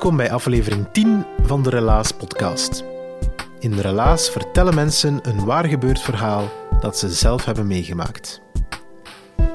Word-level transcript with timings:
Welkom 0.00 0.18
bij 0.18 0.32
aflevering 0.32 0.86
10 0.92 1.24
van 1.42 1.62
de 1.62 1.70
Relaas 1.70 2.12
podcast. 2.12 2.84
In 3.58 3.72
Relaas 3.72 4.30
vertellen 4.30 4.74
mensen 4.74 5.18
een 5.22 5.44
waar 5.44 5.64
gebeurd 5.64 6.00
verhaal 6.00 6.48
dat 6.80 6.98
ze 6.98 7.08
zelf 7.08 7.44
hebben 7.44 7.66
meegemaakt. 7.66 8.40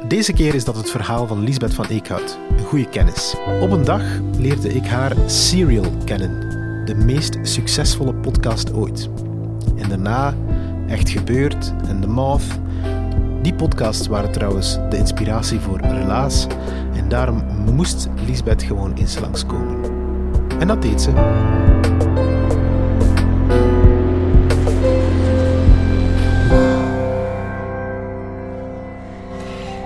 Deze 0.08 0.34
keer 0.34 0.56
is 0.56 0.66
dat 0.66 0.76
het 0.76 0.90
verhaal 0.90 1.28
van 1.28 1.44
Lisbeth 1.44 1.74
van 1.74 1.86
Eekhout, 1.86 2.38
een 2.58 2.64
goede 2.64 2.90
kennis. 2.90 3.36
Op 3.62 3.72
een 3.72 3.84
dag 3.84 4.04
leerde 4.38 4.74
ik 4.74 4.86
haar 4.86 5.16
Serial 5.26 5.92
kennen, 6.04 6.40
de 6.86 6.96
meest 6.96 7.38
succesvolle 7.42 8.14
podcast 8.14 8.74
ooit. 8.74 9.10
En 9.76 9.90
daarna 9.90 10.34
Echt 10.88 11.10
Gebeurd 11.10 11.74
en 11.88 12.02
The 12.02 12.08
Moth. 12.08 12.60
Die 13.42 13.54
podcasts 13.54 14.08
waren 14.08 14.32
trouwens 14.32 14.76
de 14.90 14.98
inspiratie 14.98 15.60
voor 15.60 15.80
Relaas 15.80 16.48
en 16.94 17.10
daarom 17.10 17.44
moest 17.74 18.10
Lisbeth 18.26 18.64
gewoon 18.64 18.94
eens 18.94 19.20
langskomen. 19.20 19.95
En 20.60 20.68
dat 20.68 20.82
deed 20.82 21.02
ze. 21.02 21.12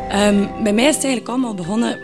Ehm, 0.09 0.63
bij 0.63 0.73
mij 0.73 0.87
is 0.87 0.95
het 0.95 1.03
eigenlijk 1.03 1.27
allemaal 1.27 1.53
begonnen 1.53 1.99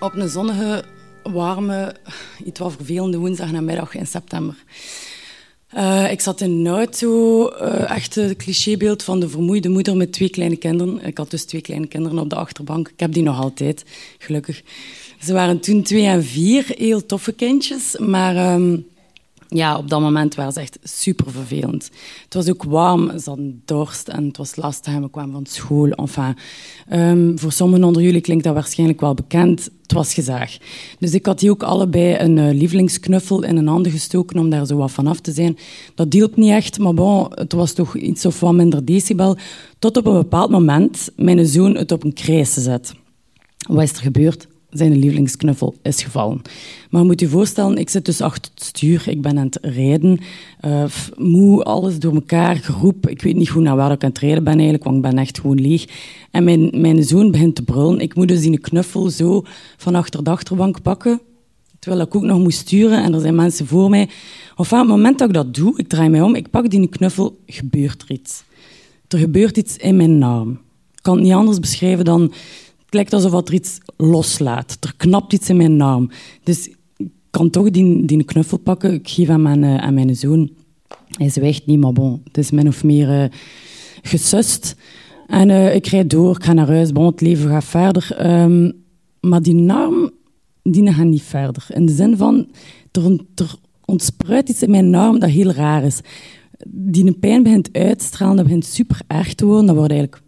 op 0.00 0.14
een 0.14 0.28
zonnige, 0.28 0.84
warme, 1.22 1.96
iets 2.44 2.60
wat 2.60 2.72
vervelende 2.72 3.18
woensdag 3.18 3.52
namiddag 3.52 3.94
in 3.94 4.06
september. 4.06 4.54
Uh, 5.76 6.10
ik 6.10 6.20
zat 6.20 6.40
in 6.40 6.50
een 6.50 6.66
auto, 6.66 7.50
uh, 7.50 7.90
echt 7.90 8.14
het 8.14 8.36
clichébeeld 8.36 9.02
van 9.02 9.20
de 9.20 9.28
vermoeide 9.28 9.68
moeder 9.68 9.96
met 9.96 10.12
twee 10.12 10.28
kleine 10.28 10.56
kinderen. 10.56 11.04
Ik 11.04 11.18
had 11.18 11.30
dus 11.30 11.44
twee 11.44 11.60
kleine 11.60 11.86
kinderen 11.86 12.18
op 12.18 12.30
de 12.30 12.36
achterbank. 12.36 12.88
Ik 12.88 13.00
heb 13.00 13.12
die 13.12 13.22
nog 13.22 13.40
altijd, 13.40 13.84
gelukkig. 14.18 14.62
Ze 15.20 15.32
waren 15.32 15.60
toen 15.60 15.82
twee 15.82 16.06
en 16.06 16.24
vier, 16.24 16.64
heel 16.68 17.06
toffe 17.06 17.32
kindjes, 17.32 17.98
maar 17.98 18.54
um, 18.54 18.86
ja, 19.48 19.76
op 19.76 19.88
dat 19.88 20.00
moment 20.00 20.34
waren 20.34 20.52
ze 20.52 20.60
echt 20.60 20.78
super 20.82 21.30
vervelend. 21.30 21.90
Het 22.24 22.34
was 22.34 22.50
ook 22.50 22.62
warm, 22.62 23.18
ze 23.18 23.28
hadden 23.28 23.62
dorst 23.64 24.08
en 24.08 24.24
het 24.24 24.36
was 24.36 24.56
lastig 24.56 24.98
we 24.98 25.10
kwamen 25.10 25.32
van 25.32 25.46
school. 25.46 25.90
Enfin, 25.90 26.36
um, 26.92 27.38
voor 27.38 27.52
sommigen 27.52 27.84
onder 27.84 28.02
jullie 28.02 28.20
klinkt 28.20 28.44
dat 28.44 28.54
waarschijnlijk 28.54 29.00
wel 29.00 29.14
bekend. 29.14 29.68
Het 29.82 29.92
was 29.92 30.14
gezaag. 30.14 30.56
Dus 30.98 31.12
ik 31.12 31.26
had 31.26 31.38
die 31.38 31.50
ook 31.50 31.62
allebei 31.62 32.18
een 32.18 32.36
uh, 32.36 32.52
lievelingsknuffel 32.52 33.42
in 33.42 33.56
een 33.56 33.66
handen 33.66 33.92
gestoken 33.92 34.38
om 34.38 34.50
daar 34.50 34.66
zo 34.66 34.76
wat 34.76 34.90
vanaf 34.90 35.20
te 35.20 35.32
zijn. 35.32 35.58
Dat 35.94 36.12
hielp 36.12 36.36
niet 36.36 36.50
echt, 36.50 36.78
maar 36.78 36.94
bon, 36.94 37.26
het 37.30 37.52
was 37.52 37.72
toch 37.72 37.96
iets 37.96 38.26
of 38.26 38.40
wat 38.40 38.52
minder 38.52 38.84
decibel. 38.84 39.36
Tot 39.78 39.96
op 39.96 40.06
een 40.06 40.12
bepaald 40.12 40.50
moment 40.50 41.10
mijn 41.16 41.46
zoon 41.46 41.74
het 41.74 41.92
op 41.92 42.04
een 42.04 42.12
krijs 42.12 42.52
zet. 42.52 42.94
Wat 43.68 43.82
is 43.82 43.92
er 43.92 44.02
gebeurd? 44.02 44.46
Zijn 44.78 44.98
lievelingsknuffel 44.98 45.74
is 45.82 46.02
gevallen. 46.02 46.42
Maar 46.90 47.04
moet 47.04 47.20
je 47.20 47.28
voorstellen, 47.28 47.76
ik 47.76 47.88
zit 47.90 48.04
dus 48.04 48.20
achter 48.20 48.50
het 48.54 48.64
stuur, 48.64 49.04
ik 49.08 49.22
ben 49.22 49.38
aan 49.38 49.44
het 49.44 49.58
rijden, 49.62 50.18
uh, 50.64 50.84
moe, 51.16 51.62
alles 51.62 51.98
door 51.98 52.14
elkaar, 52.14 52.56
geroep. 52.56 53.08
Ik 53.08 53.22
weet 53.22 53.36
niet 53.36 53.50
goed 53.50 53.62
naar 53.62 53.76
waar 53.76 53.92
ik 53.92 54.02
aan 54.02 54.08
het 54.08 54.18
rijden 54.18 54.44
ben 54.44 54.52
eigenlijk, 54.52 54.84
want 54.84 54.96
ik 54.96 55.02
ben 55.02 55.18
echt 55.18 55.40
gewoon 55.40 55.60
leeg. 55.60 55.84
En 56.30 56.44
mijn, 56.44 56.70
mijn 56.72 57.04
zoon 57.04 57.30
begint 57.30 57.54
te 57.54 57.62
brullen. 57.62 58.00
Ik 58.00 58.14
moet 58.14 58.28
dus 58.28 58.40
die 58.40 58.58
knuffel 58.58 59.10
zo 59.10 59.42
van 59.76 59.94
achter 59.94 60.24
de 60.24 60.30
achterbank 60.30 60.82
pakken, 60.82 61.20
terwijl 61.78 62.02
ik 62.02 62.14
ook 62.14 62.22
nog 62.22 62.38
moet 62.38 62.54
sturen 62.54 63.02
en 63.02 63.14
er 63.14 63.20
zijn 63.20 63.34
mensen 63.34 63.66
voor 63.66 63.90
mij. 63.90 64.08
Of 64.56 64.72
aan 64.72 64.78
het 64.78 64.88
moment 64.88 65.18
dat 65.18 65.28
ik 65.28 65.34
dat 65.34 65.54
doe, 65.54 65.72
ik 65.76 65.88
draai 65.88 66.08
mij 66.08 66.22
om, 66.22 66.34
ik 66.34 66.50
pak 66.50 66.70
die 66.70 66.88
knuffel, 66.88 67.38
gebeurt 67.46 68.02
er 68.02 68.10
iets. 68.10 68.42
Er 69.08 69.18
gebeurt 69.18 69.56
iets 69.56 69.76
in 69.76 69.96
mijn 69.96 70.22
arm. 70.22 70.50
Ik 70.94 71.02
kan 71.02 71.14
het 71.14 71.24
niet 71.24 71.32
anders 71.32 71.60
beschrijven 71.60 72.04
dan 72.04 72.32
lijkt 72.94 73.12
alsof 73.12 73.48
er 73.48 73.54
iets 73.54 73.78
loslaat. 73.96 74.76
Er 74.80 74.94
knapt 74.96 75.32
iets 75.32 75.48
in 75.48 75.56
mijn 75.56 75.76
naam. 75.76 76.10
Dus 76.42 76.68
ik 76.96 77.08
kan 77.30 77.50
toch 77.50 77.70
die, 77.70 78.04
die 78.04 78.24
knuffel 78.24 78.58
pakken. 78.58 78.92
Ik 78.92 79.08
geef 79.08 79.28
aan 79.28 79.42
mijn, 79.42 79.62
uh, 79.62 79.76
aan 79.76 79.94
mijn 79.94 80.16
zoon. 80.16 80.50
Hij 81.08 81.30
zwijgt 81.30 81.66
niet, 81.66 81.80
maar 81.80 81.92
bon, 81.92 82.20
het 82.24 82.38
is 82.38 82.50
min 82.50 82.68
of 82.68 82.84
meer 82.84 83.22
uh, 83.22 83.24
gesust. 84.02 84.76
En 85.26 85.48
uh, 85.48 85.74
ik 85.74 85.86
rijd 85.86 86.10
door, 86.10 86.36
ik 86.36 86.44
ga 86.44 86.52
naar 86.52 86.66
huis, 86.66 86.92
bon, 86.92 87.06
het 87.06 87.20
leven 87.20 87.50
gaat 87.50 87.64
verder. 87.64 88.16
Um, 88.42 88.72
maar 89.20 89.42
die 89.42 89.54
naam, 89.54 90.10
die 90.62 90.92
gaat 90.92 91.06
niet 91.06 91.22
verder. 91.22 91.66
In 91.68 91.86
de 91.86 91.92
zin 91.92 92.16
van, 92.16 92.48
er, 92.90 93.18
er 93.34 93.54
ontspruit 93.84 94.48
iets 94.48 94.62
in 94.62 94.70
mijn 94.70 94.94
arm 94.94 95.18
dat 95.18 95.30
heel 95.30 95.50
raar 95.50 95.84
is. 95.84 96.00
Die 96.68 97.12
pijn 97.12 97.42
begint 97.42 97.68
uit 97.72 97.98
te 97.98 98.04
stralen, 98.04 98.36
dat 98.36 98.44
begint 98.44 98.64
super 98.64 99.00
erg 99.06 99.34
te 99.34 99.44
worden. 99.44 99.66
Dat 99.66 99.76
wordt 99.76 99.92
eigenlijk 99.92 100.22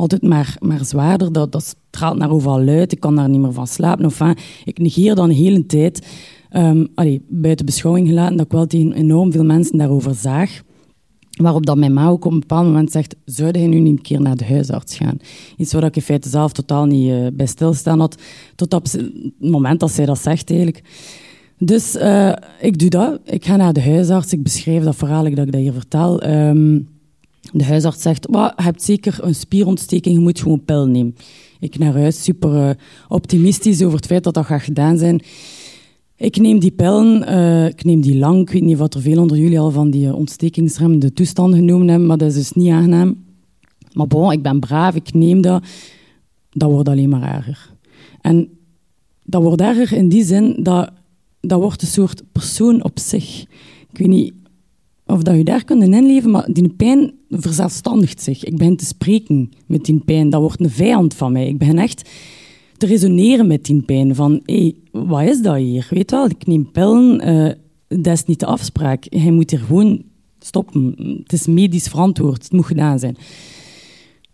altijd 0.00 0.22
maar, 0.22 0.56
maar 0.60 0.84
zwaarder. 0.84 1.32
Dat, 1.32 1.52
dat 1.52 1.76
straalt 1.90 2.18
naar 2.18 2.30
overal 2.30 2.68
uit. 2.68 2.92
Ik 2.92 3.00
kan 3.00 3.16
daar 3.16 3.28
niet 3.28 3.40
meer 3.40 3.52
van 3.52 3.66
slapen. 3.66 4.04
Of, 4.04 4.20
ik 4.64 4.78
negeer 4.78 5.14
dan 5.14 5.28
de 5.28 5.34
hele 5.34 5.66
tijd, 5.66 6.06
um, 6.52 6.88
buiten 7.28 7.66
beschouwing 7.66 8.08
gelaten, 8.08 8.36
dat 8.36 8.46
ik 8.46 8.52
wel 8.52 8.66
tegen 8.66 8.92
enorm 8.92 9.32
veel 9.32 9.44
mensen 9.44 9.78
daarover 9.78 10.14
zaag. 10.14 10.62
Waarop 11.30 11.66
dat 11.66 11.76
mijn 11.76 11.92
ma 11.92 12.08
ook 12.08 12.24
op 12.24 12.32
een 12.32 12.40
bepaald 12.40 12.66
moment 12.66 12.90
zegt, 12.90 13.16
zou 13.24 13.58
je 13.58 13.66
nu 13.66 13.78
niet 13.78 13.98
een 13.98 14.02
keer 14.02 14.20
naar 14.20 14.36
de 14.36 14.44
huisarts 14.44 14.96
gaan? 14.96 15.16
Iets 15.56 15.72
waar 15.72 15.84
ik 15.84 15.96
in 15.96 16.02
feite 16.02 16.28
zelf 16.28 16.52
totaal 16.52 16.84
niet 16.84 17.08
uh, 17.08 17.26
bij 17.32 17.46
stilstaan 17.46 18.00
had, 18.00 18.22
tot 18.54 18.74
op 18.74 18.84
het 18.84 19.12
moment 19.38 19.80
dat 19.80 19.90
zij 19.90 20.06
dat 20.06 20.18
zegt 20.18 20.50
eigenlijk. 20.50 20.82
Dus 21.58 21.96
uh, 21.96 22.32
ik 22.60 22.78
doe 22.78 22.88
dat. 22.88 23.20
Ik 23.24 23.44
ga 23.44 23.56
naar 23.56 23.72
de 23.72 23.82
huisarts, 23.82 24.32
ik 24.32 24.42
beschrijf 24.42 24.84
dat 24.84 24.96
verhaal 24.96 25.22
dat 25.22 25.32
ik 25.32 25.52
dat 25.52 25.60
hier 25.60 25.72
vertel. 25.72 26.26
Um, 26.26 26.88
de 27.52 27.64
huisarts 27.64 28.02
zegt, 28.02 28.26
je 28.30 28.52
hebt 28.56 28.82
zeker 28.82 29.18
een 29.20 29.34
spierontsteking, 29.34 30.14
je 30.14 30.20
moet 30.20 30.40
gewoon 30.40 30.64
pil 30.64 30.86
nemen. 30.86 31.16
Ik 31.60 31.78
naar 31.78 31.92
huis, 31.92 32.22
super 32.22 32.68
uh, 32.68 32.70
optimistisch 33.08 33.82
over 33.82 33.96
het 33.96 34.06
feit 34.06 34.24
dat 34.24 34.34
dat 34.34 34.46
gaat 34.46 34.62
gedaan 34.62 34.98
zijn. 34.98 35.22
Ik 36.16 36.36
neem 36.36 36.58
die 36.58 36.70
pillen, 36.70 37.22
uh, 37.28 37.66
ik 37.66 37.84
neem 37.84 38.00
die 38.00 38.16
lang. 38.16 38.40
Ik 38.40 38.50
weet 38.50 38.62
niet 38.62 38.78
wat 38.78 38.94
er 38.94 39.00
veel 39.00 39.20
onder 39.20 39.36
jullie 39.36 39.60
al 39.60 39.70
van 39.70 39.90
die 39.90 40.06
uh, 40.06 40.14
ontstekingsremmende 40.14 41.12
toestanden 41.12 41.58
genomen 41.58 41.88
hebben, 41.88 42.06
maar 42.06 42.18
dat 42.18 42.28
is 42.28 42.34
dus 42.34 42.52
niet 42.52 42.70
aangenaam. 42.70 43.24
Maar 43.92 44.06
bon, 44.06 44.32
ik 44.32 44.42
ben 44.42 44.60
braaf, 44.60 44.94
ik 44.94 45.14
neem 45.14 45.40
dat. 45.40 45.64
Dat 46.50 46.70
wordt 46.70 46.88
alleen 46.88 47.08
maar 47.08 47.36
erger. 47.36 47.70
En 48.20 48.48
dat 49.24 49.42
wordt 49.42 49.60
erger 49.60 49.92
in 49.92 50.08
die 50.08 50.24
zin 50.24 50.56
dat 50.62 50.90
dat 51.40 51.60
wordt 51.60 51.82
een 51.82 51.88
soort 51.88 52.22
persoon 52.32 52.84
op 52.84 52.98
zich. 52.98 53.40
Ik 53.90 53.98
weet 53.98 54.08
niet 54.08 54.32
of 55.06 55.22
dat 55.22 55.36
je 55.36 55.44
daar 55.44 55.64
kunt 55.64 55.82
inleven, 55.82 56.30
maar 56.30 56.52
die 56.52 56.68
pijn 56.68 57.12
verzelfstandigt 57.30 58.22
zich. 58.22 58.44
Ik 58.44 58.56
begin 58.56 58.76
te 58.76 58.84
spreken 58.84 59.50
met 59.66 59.84
die 59.84 60.02
pijn. 60.04 60.30
Dat 60.30 60.40
wordt 60.40 60.60
een 60.60 60.70
vijand 60.70 61.14
van 61.14 61.32
mij. 61.32 61.48
Ik 61.48 61.58
begin 61.58 61.78
echt 61.78 62.10
te 62.76 62.86
resoneren 62.86 63.46
met 63.46 63.64
die 63.64 63.82
pijn. 63.82 64.14
Van, 64.14 64.40
hé, 64.44 64.54
hey, 64.54 64.74
wat 64.90 65.22
is 65.22 65.42
dat 65.42 65.56
hier? 65.56 65.86
Weet 65.90 66.10
wel, 66.10 66.26
ik 66.26 66.46
neem 66.46 66.70
pillen, 66.70 67.28
uh, 67.28 67.52
dat 67.88 68.12
is 68.12 68.24
niet 68.24 68.40
de 68.40 68.46
afspraak. 68.46 69.06
Hij 69.08 69.30
moet 69.30 69.50
hier 69.50 69.60
gewoon 69.60 70.02
stoppen. 70.38 70.94
Het 71.22 71.32
is 71.32 71.46
medisch 71.46 71.88
verantwoord, 71.88 72.42
het 72.42 72.52
moet 72.52 72.66
gedaan 72.66 72.98
zijn. 72.98 73.16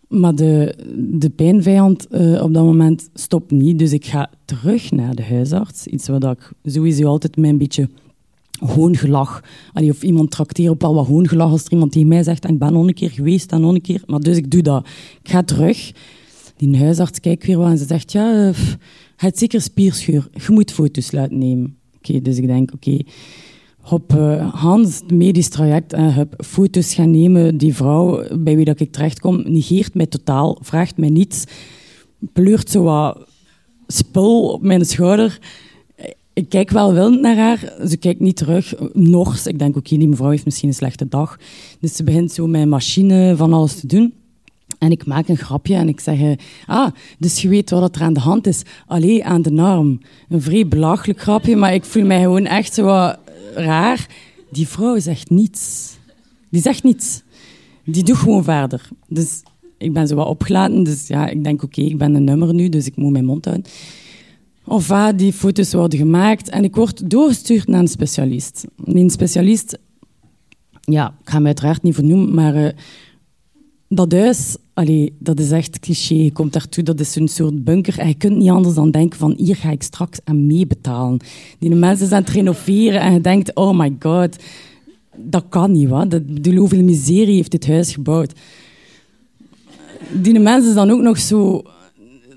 Maar 0.07 0.35
de, 0.35 0.75
de 0.95 1.29
pijnvijand 1.29 2.07
uh, 2.11 2.43
op 2.43 2.53
dat 2.53 2.63
moment 2.63 3.09
stopt 3.13 3.51
niet, 3.51 3.79
dus 3.79 3.91
ik 3.91 4.05
ga 4.05 4.29
terug 4.45 4.91
naar 4.91 5.15
de 5.15 5.23
huisarts. 5.23 5.87
Iets 5.87 6.07
wat 6.07 6.23
ik 6.23 6.51
sowieso 6.63 7.07
altijd 7.07 7.37
mijn 7.37 7.57
beetje 7.57 7.89
hoongelach. 8.59 9.43
Allee, 9.73 9.89
of 9.89 10.03
iemand 10.03 10.31
trakteert 10.31 10.69
op 10.69 10.83
al 10.83 10.93
wat 10.93 11.07
hoongelach 11.07 11.51
als 11.51 11.65
er 11.65 11.71
iemand 11.71 11.91
tegen 11.91 12.07
mij 12.07 12.23
zegt, 12.23 12.49
ik 12.49 12.59
ben 12.59 12.73
nog 12.73 12.87
een 12.87 12.93
keer 12.93 13.11
geweest 13.11 13.51
en 13.51 13.63
een 13.63 13.81
keer. 13.81 14.01
Maar 14.05 14.19
dus 14.19 14.37
ik 14.37 14.51
doe 14.51 14.61
dat. 14.61 14.87
Ik 15.23 15.29
ga 15.29 15.43
terug. 15.43 15.91
Die 16.57 16.77
huisarts 16.77 17.19
kijkt 17.19 17.45
weer 17.45 17.57
wat 17.57 17.69
en 17.69 17.77
ze 17.77 17.85
zegt, 17.85 18.11
ja, 18.11 18.53
het 19.15 19.37
zeker 19.37 19.61
spierscheur. 19.61 20.29
Je 20.33 20.51
moet 20.51 20.71
foto's 20.71 21.11
laten 21.11 21.37
nemen. 21.37 21.77
Oké, 21.97 22.21
dus 22.21 22.37
ik 22.37 22.47
denk, 22.47 22.73
oké, 22.73 22.97
op 23.89 24.13
uh, 24.13 24.53
Hans, 24.53 24.95
het 24.95 25.11
medisch 25.11 25.49
traject, 25.49 25.93
en 25.93 26.13
heb 26.13 26.43
foto's 26.45 26.93
gaan 26.93 27.11
nemen. 27.11 27.57
Die 27.57 27.75
vrouw 27.75 28.37
bij 28.37 28.55
wie 28.55 28.65
dat 28.65 28.79
ik 28.79 28.91
terechtkom, 28.91 29.43
negeert 29.45 29.93
mij 29.93 30.05
totaal, 30.05 30.57
vraagt 30.61 30.97
mij 30.97 31.09
niets, 31.09 31.43
pleurt 32.33 32.69
zo 32.69 32.83
wat 32.83 33.27
spul 33.87 34.49
op 34.49 34.61
mijn 34.61 34.85
schouder. 34.85 35.39
Ik 36.37 36.49
kijk 36.49 36.69
wel 36.69 36.93
wild 36.93 37.21
naar 37.21 37.35
haar, 37.35 37.73
ze 37.87 37.97
kijkt 37.97 38.19
niet 38.19 38.35
terug. 38.35 38.73
Nog, 38.93 39.37
ik 39.45 39.59
denk, 39.59 39.75
oké, 39.75 39.97
die 39.97 40.07
mevrouw 40.07 40.29
heeft 40.29 40.45
misschien 40.45 40.69
een 40.69 40.75
slechte 40.75 41.07
dag. 41.07 41.37
Dus 41.79 41.95
ze 41.95 42.03
begint 42.03 42.31
zo 42.31 42.47
met 42.47 42.67
machine 42.67 43.35
van 43.35 43.53
alles 43.53 43.79
te 43.79 43.87
doen. 43.87 44.13
En 44.79 44.91
ik 44.91 45.05
maak 45.05 45.27
een 45.27 45.37
grapje 45.37 45.75
en 45.75 45.87
ik 45.87 45.99
zeg, 45.99 46.35
ah, 46.65 46.91
dus 47.19 47.41
je 47.41 47.49
weet 47.49 47.69
wat 47.69 47.95
er 47.95 48.01
aan 48.01 48.13
de 48.13 48.19
hand 48.19 48.47
is. 48.47 48.61
Allee, 48.87 49.25
aan 49.25 49.41
de 49.41 49.61
arm. 49.61 49.99
Een 50.29 50.41
vrij 50.41 50.67
belachelijk 50.67 51.21
grapje, 51.21 51.55
maar 51.55 51.73
ik 51.73 51.85
voel 51.85 52.05
mij 52.05 52.21
gewoon 52.21 52.45
echt 52.45 52.73
zo 52.73 53.13
raar. 53.53 54.07
Die 54.51 54.67
vrouw 54.67 54.99
zegt 54.99 55.29
niets. 55.29 55.93
Die 56.49 56.61
zegt 56.61 56.83
niets. 56.83 57.21
Die 57.83 58.03
doet 58.03 58.17
gewoon 58.17 58.43
verder. 58.43 58.89
Dus 59.07 59.43
ik 59.77 59.93
ben 59.93 60.07
zo 60.07 60.15
wat 60.15 60.27
opgelaten. 60.27 60.83
Dus 60.83 61.07
ja, 61.07 61.27
ik 61.27 61.43
denk, 61.43 61.63
oké, 61.63 61.81
ik 61.81 61.97
ben 61.97 62.15
een 62.15 62.23
nummer 62.23 62.53
nu, 62.53 62.69
dus 62.69 62.85
ik 62.85 62.95
moet 62.95 63.11
mijn 63.11 63.25
mond 63.25 63.45
houden. 63.45 63.65
Of 64.67 64.91
ah, 64.91 65.17
die 65.17 65.33
foto's 65.33 65.73
worden 65.73 65.99
gemaakt 65.99 66.49
en 66.49 66.63
ik 66.63 66.75
word 66.75 67.09
doorgestuurd 67.09 67.67
naar 67.67 67.79
een 67.79 67.87
specialist. 67.87 68.65
Een 68.83 69.09
specialist, 69.09 69.77
ja, 70.81 71.15
ik 71.21 71.29
ga 71.29 71.39
me 71.39 71.45
uiteraard 71.45 71.83
niet 71.83 71.95
vernoemen, 71.95 72.33
maar 72.33 72.55
uh, 72.55 72.69
dat 73.89 74.11
huis, 74.11 74.57
allee, 74.73 75.15
dat 75.19 75.39
is 75.39 75.51
echt 75.51 75.79
cliché. 75.79 76.13
Je 76.13 76.31
komt 76.31 76.53
daartoe, 76.53 76.83
dat 76.83 76.99
is 76.99 77.15
een 77.15 77.27
soort 77.27 77.63
bunker. 77.63 77.99
En 77.99 78.07
je 78.07 78.13
kunt 78.13 78.37
niet 78.37 78.49
anders 78.49 78.75
dan 78.75 78.91
denken 78.91 79.19
van, 79.19 79.33
hier 79.37 79.55
ga 79.55 79.71
ik 79.71 79.83
straks 79.83 80.19
aan 80.23 80.47
meebetalen. 80.47 81.19
Die 81.59 81.75
mensen 81.75 82.07
zijn 82.07 82.19
aan 82.19 82.25
het 82.25 82.35
renoveren 82.35 83.01
en 83.01 83.13
je 83.13 83.21
denkt, 83.21 83.55
oh 83.55 83.77
my 83.77 83.95
god, 83.99 84.35
dat 85.15 85.45
kan 85.49 85.71
niet, 85.71 85.89
wat? 85.89 86.11
Dat, 86.11 86.23
hoeveel 86.55 86.83
miserie 86.83 87.35
heeft 87.35 87.51
dit 87.51 87.67
huis 87.67 87.93
gebouwd? 87.93 88.33
Die 90.11 90.39
mensen 90.39 90.75
dan 90.75 90.89
ook 90.89 91.01
nog 91.01 91.19
zo 91.19 91.63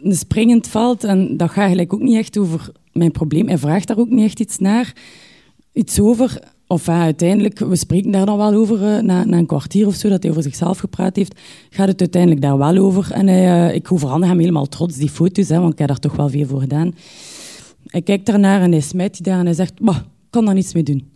een 0.02 0.16
springend 0.16 0.68
veld. 0.68 1.04
En 1.04 1.36
dat 1.36 1.48
gaat 1.48 1.58
eigenlijk 1.58 1.92
ook 1.92 2.02
niet 2.02 2.16
echt 2.16 2.38
over 2.38 2.72
mijn 2.92 3.10
probleem. 3.10 3.48
Hij 3.48 3.58
vraagt 3.58 3.86
daar 3.86 3.98
ook 3.98 4.10
niet 4.10 4.24
echt 4.24 4.40
iets 4.40 4.58
naar. 4.58 4.92
Iets 5.72 6.00
over. 6.00 6.40
Of 6.66 6.88
uiteindelijk, 6.88 7.58
we 7.58 7.76
spreken 7.76 8.10
daar 8.10 8.26
dan 8.26 8.36
wel 8.36 8.54
over, 8.54 8.96
uh, 8.96 9.02
na, 9.02 9.26
een 9.26 9.46
kwartier 9.46 9.86
of 9.86 9.94
zo, 9.94 10.08
dat 10.08 10.22
hij 10.22 10.30
over 10.30 10.42
zichzelf 10.42 10.78
gepraat 10.78 11.16
heeft, 11.16 11.40
gaat 11.70 11.88
het 11.88 12.00
uiteindelijk 12.00 12.42
daar 12.42 12.58
wel 12.58 12.76
over. 12.76 13.12
En 13.12 13.26
hij, 13.26 13.68
uh, 13.68 13.74
ik 13.74 13.92
overhandig 13.92 14.28
hem 14.28 14.38
helemaal 14.38 14.66
trots 14.66 14.96
die 14.96 15.08
foto's, 15.08 15.48
hè, 15.48 15.58
want 15.58 15.72
ik 15.72 15.78
heb 15.78 15.88
daar 15.88 15.98
toch 15.98 16.16
wel 16.16 16.28
veel 16.28 16.46
voor 16.46 16.60
gedaan. 16.60 16.94
Hij 17.86 18.02
kijkt 18.02 18.26
daarnaar 18.26 18.62
en 18.62 18.70
hij 18.70 18.80
smijt 18.80 19.14
die 19.14 19.22
daar 19.22 19.38
en 19.38 19.44
hij 19.44 19.54
zegt, 19.54 19.72
ik 19.80 19.94
kan 20.30 20.44
daar 20.44 20.54
niets 20.54 20.74
mee 20.74 20.82
doen. 20.82 21.10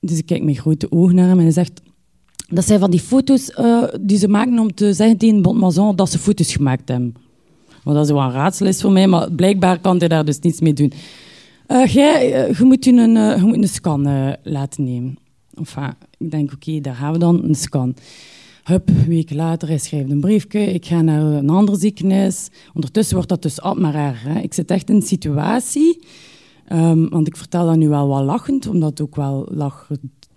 Dus 0.00 0.18
ik 0.18 0.26
kijk 0.26 0.42
met 0.42 0.58
grote 0.58 0.90
ogen 0.90 1.14
naar 1.14 1.28
hem 1.28 1.38
en 1.38 1.44
hij 1.44 1.52
zegt, 1.52 1.82
dat 2.48 2.66
zijn 2.66 2.80
van 2.80 2.90
die 2.90 3.00
foto's 3.00 3.50
uh, 3.58 3.84
die 4.00 4.18
ze 4.18 4.28
maken 4.28 4.58
om 4.58 4.74
te 4.74 4.92
zeggen 4.92 5.16
tegen 5.16 5.42
Bon 5.42 5.94
dat 5.96 6.10
ze 6.10 6.18
foto's 6.18 6.52
gemaakt 6.52 6.88
hebben. 6.88 7.14
Want 7.82 7.96
dat 7.96 8.08
wel 8.08 8.22
een 8.22 8.32
raadsel 8.32 8.66
is 8.66 8.80
voor 8.80 8.92
mij, 8.92 9.06
maar 9.06 9.32
blijkbaar 9.32 9.80
kan 9.80 9.98
hij 9.98 10.08
daar 10.08 10.24
dus 10.24 10.38
niets 10.38 10.60
mee 10.60 10.72
doen. 10.72 10.92
Uh, 11.68 11.86
jij, 11.86 12.48
uh, 12.48 12.58
je, 12.58 12.64
moet 12.64 12.86
een, 12.86 13.16
uh, 13.16 13.36
je 13.36 13.42
moet 13.42 13.56
een 13.56 13.68
scan 13.68 14.36
laten 14.42 14.84
nemen. 14.84 15.18
Enfin, 15.54 15.94
ik 16.18 16.30
denk, 16.30 16.52
oké, 16.52 16.80
daar 16.80 16.94
gaan 16.94 17.12
we 17.12 17.18
dan, 17.18 17.44
een 17.44 17.54
scan. 17.54 17.94
Hup, 18.62 18.90
week 19.06 19.30
later, 19.32 19.68
hij 19.68 19.78
schrijft 19.78 20.10
een 20.10 20.20
briefje, 20.20 20.60
ik 20.60 20.86
ga 20.86 21.00
naar 21.00 21.22
een 21.22 21.50
ander 21.50 21.76
ziekenhuis. 21.76 22.48
Ondertussen 22.74 23.14
wordt 23.14 23.28
dat 23.28 23.42
dus 23.42 23.60
altijd 23.60 23.92
maar. 23.92 24.40
Ik 24.42 24.54
zit 24.54 24.70
echt 24.70 24.88
in 24.88 24.94
een 24.94 25.02
situatie, 25.02 26.04
um, 26.72 27.08
want 27.08 27.26
ik 27.26 27.36
vertel 27.36 27.66
dat 27.66 27.76
nu 27.76 27.88
wel 27.88 28.08
wat 28.08 28.24
lachend, 28.24 28.66
omdat 28.66 28.90
het 28.90 29.00
ook 29.00 29.16
wel 29.16 29.48
lach, 29.50 29.88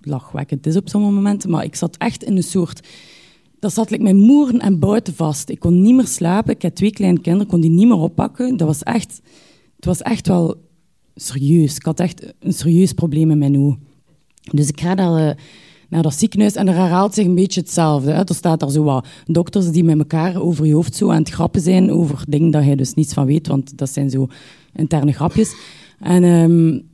lachwekkend 0.02 0.68
is 0.68 0.76
op 0.76 0.90
sommige 0.90 1.14
momenten, 1.14 1.50
maar 1.50 1.64
ik 1.64 1.76
zat 1.76 1.98
echt 1.98 2.24
in 2.24 2.36
een 2.36 2.44
soort 2.44 2.88
dat 3.60 3.74
zat 3.74 4.00
mijn 4.00 4.18
moeren 4.18 4.60
en 4.60 4.80
buiten 4.80 5.14
vast. 5.14 5.50
Ik 5.50 5.60
kon 5.60 5.82
niet 5.82 5.96
meer 5.96 6.08
slapen. 6.08 6.54
Ik 6.54 6.62
had 6.62 6.76
twee 6.76 6.92
kleine 6.92 7.20
kinderen, 7.20 7.48
kon 7.48 7.62
die 7.62 7.70
niet 7.70 7.88
meer 7.88 7.98
oppakken. 7.98 8.58
Dat 8.58 8.68
was 8.68 8.84
echt, 8.84 9.22
het 9.76 9.86
was 9.86 10.02
echt 10.02 10.28
wel 10.28 10.56
serieus. 11.16 11.76
Ik 11.76 11.84
had 11.84 12.00
echt 12.00 12.34
een 12.40 12.54
serieus 12.54 12.94
probleem 12.94 13.32
in 13.32 13.38
mijn 13.38 13.60
oog. 13.60 13.76
Dus 14.52 14.68
ik 14.68 14.82
ga 14.82 14.94
naar, 14.94 15.28
uh, 15.28 15.34
naar 15.90 16.02
dat 16.02 16.14
ziekenhuis 16.14 16.56
en 16.56 16.68
er 16.68 16.74
herhaalt 16.74 17.14
zich 17.14 17.26
een 17.26 17.36
beetje 17.36 17.60
hetzelfde. 17.60 18.12
Hè. 18.12 18.24
Er 18.24 18.36
staat 18.36 18.60
daar 18.60 18.72
zo 18.72 18.84
wat 18.84 19.08
dokters 19.26 19.72
die 19.72 19.84
met 19.84 19.98
elkaar 19.98 20.42
over 20.42 20.66
je 20.66 20.74
hoofd 20.74 20.96
zo 20.96 21.10
aan 21.10 21.20
het 21.20 21.30
grappen 21.30 21.62
zijn 21.62 21.92
over 21.92 22.24
dingen 22.28 22.52
dat 22.52 22.66
je 22.66 22.76
dus 22.76 22.94
niets 22.94 23.14
van 23.14 23.26
weet, 23.26 23.48
want 23.48 23.78
dat 23.78 23.90
zijn 23.90 24.10
zo 24.10 24.28
interne 24.74 25.12
grapjes. 25.12 25.56
En... 26.00 26.24
Um, 26.24 26.94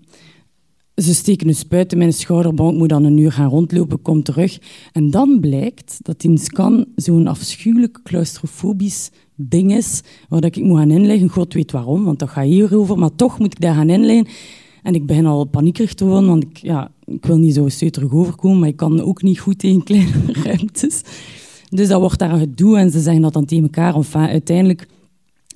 ze 1.01 1.13
steken 1.13 1.48
een 1.48 1.56
spuit 1.56 1.92
in 1.92 1.98
mijn 1.98 2.13
schouderband, 2.13 2.77
moet 2.77 2.89
dan 2.89 3.03
een 3.03 3.18
uur 3.18 3.31
gaan 3.31 3.50
rondlopen, 3.50 4.01
kom 4.01 4.24
terug. 4.24 4.59
En 4.92 5.12
dan 5.12 5.39
blijkt 5.39 6.00
dat 6.01 6.24
in 6.24 6.38
scan 6.38 6.86
zo'n 6.95 7.27
afschuwelijk 7.27 8.00
claustrofobisch 8.03 9.12
ding 9.36 9.75
is, 9.75 10.01
waar 10.30 10.44
ik 10.44 10.62
moet 10.62 10.77
gaan 10.77 10.92
inleggen. 10.92 11.30
God 11.30 11.53
weet 11.53 11.71
waarom, 11.71 12.03
want 12.03 12.19
dat 12.19 12.30
gaat 12.30 12.45
hierover, 12.45 12.98
maar 12.98 13.15
toch 13.15 13.39
moet 13.39 13.53
ik 13.53 13.62
daar 13.62 13.75
gaan 13.75 13.89
inleggen. 13.89 14.27
En 14.83 14.95
ik 14.95 15.06
begin 15.06 15.25
al 15.25 15.45
paniekerig 15.45 15.94
te 15.94 16.06
worden, 16.06 16.27
want 16.27 16.44
ik, 16.44 16.57
ja, 16.57 16.92
ik 17.06 17.25
wil 17.25 17.38
niet 17.38 17.53
zo 17.53 17.69
steuterig 17.69 18.12
overkomen, 18.12 18.59
maar 18.59 18.69
ik 18.69 18.75
kan 18.75 19.01
ook 19.01 19.21
niet 19.21 19.39
goed 19.39 19.59
tegen 19.59 19.83
kleine 19.83 20.12
ruimtes. 20.44 21.01
Dus 21.69 21.88
dat 21.88 22.00
wordt 22.00 22.19
daar 22.19 22.33
een 22.33 22.39
gedoe 22.39 22.77
en 22.77 22.92
ze 22.92 23.00
zeggen 23.00 23.21
dat 23.21 23.33
dan 23.33 23.45
tegen 23.45 23.63
elkaar. 23.63 23.95
Enfin, 23.95 24.27
uiteindelijk 24.27 24.88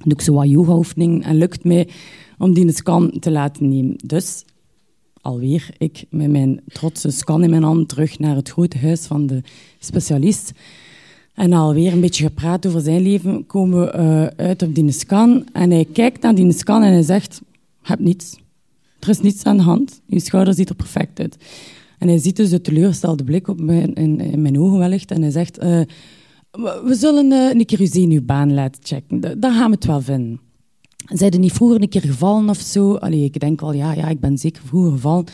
doe 0.04 0.14
ik 0.14 0.22
zo 0.22 0.34
wat 0.34 0.50
yoga-oefening 0.50 1.24
en 1.24 1.36
lukt 1.38 1.64
mij 1.64 1.88
om 2.38 2.54
die 2.54 2.72
scan 2.72 3.12
te 3.20 3.32
laten 3.32 3.70
nemen. 3.70 3.96
Dus 4.06 4.44
alweer 5.26 5.70
ik 5.78 6.06
met 6.10 6.30
mijn 6.30 6.62
trotse 6.68 7.12
scan 7.12 7.44
in 7.44 7.50
mijn 7.50 7.64
hand 7.64 7.90
terug 7.90 8.20
naar 8.20 8.36
het 8.36 8.50
grote 8.50 8.78
huis 8.78 9.06
van 9.06 9.28
de 9.28 9.42
specialist. 9.80 10.52
En 11.34 11.54
alweer 11.54 11.94
een 11.94 12.02
beetje 12.02 12.24
gepraat 12.24 12.66
over 12.66 12.82
zijn 12.82 13.02
leven, 13.02 13.46
komen 13.46 13.80
we 13.80 13.98
uh, 13.98 14.46
uit 14.46 14.62
op 14.62 14.76
die 14.76 14.92
scan. 14.92 15.46
En 15.54 15.72
hij 15.72 15.88
kijkt 15.94 16.22
naar 16.22 16.36
die 16.36 16.52
scan 16.52 16.84
en 16.84 16.92
hij 16.92 17.02
zegt, 17.02 17.42
heb 17.82 18.00
niets. 18.00 18.38
Er 19.00 19.10
is 19.10 19.22
niets 19.22 19.44
aan 19.44 19.58
de 19.58 19.64
hand. 19.64 20.02
Je 20.06 20.20
schouder 20.20 20.54
ziet 20.54 20.70
er 20.70 20.76
perfect 20.76 21.20
uit. 21.20 21.38
En 22.00 22.08
hij 22.08 22.18
ziet 22.18 22.36
dus 22.36 22.50
de 22.50 22.62
teleurgestelde 22.62 23.24
blik 23.24 23.48
op 23.48 23.60
mijn, 23.60 23.94
in, 23.94 24.42
mijn 24.42 24.60
ogen 24.60 24.78
wellicht. 24.78 25.12
En 25.12 25.22
hij 25.22 25.32
zegt, 25.32 25.64
uh, 25.64 25.82
we 26.86 26.96
zullen 26.96 27.32
uh, 27.32 27.50
een 27.50 27.66
keer 27.66 27.80
uw 27.80 27.86
zenuwbaan 27.86 28.54
laten 28.54 28.84
checken. 28.84 29.40
Daar 29.40 29.54
gaan 29.54 29.70
we 29.70 29.76
het 29.76 29.86
wel 29.86 30.02
vinden. 30.02 30.45
Zijn 31.06 31.40
niet 31.40 31.52
vroeger 31.52 31.82
een 31.82 31.90
keer 31.90 32.02
gevallen 32.02 32.50
of 32.50 32.58
zo? 32.58 32.96
Allee, 32.96 33.24
ik 33.24 33.40
denk 33.40 33.62
wel, 33.62 33.74
ja, 33.74 33.94
ja, 33.94 34.08
ik 34.08 34.20
ben 34.20 34.38
zeker 34.38 34.64
vroeger 34.66 34.92
gevallen. 34.92 35.26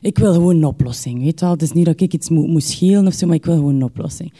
Ik 0.00 0.18
wil 0.18 0.32
gewoon 0.32 0.56
een 0.56 0.64
oplossing, 0.64 1.22
weet 1.22 1.40
wel. 1.40 1.50
Het 1.50 1.62
is 1.62 1.72
niet 1.72 1.84
dat 1.84 2.00
ik 2.00 2.12
iets 2.12 2.28
moet, 2.28 2.62
schelen 2.62 3.06
of 3.06 3.14
zo, 3.14 3.26
maar 3.26 3.36
ik 3.36 3.44
wil 3.44 3.54
gewoon 3.54 3.74
een 3.74 3.82
oplossing. 3.82 4.32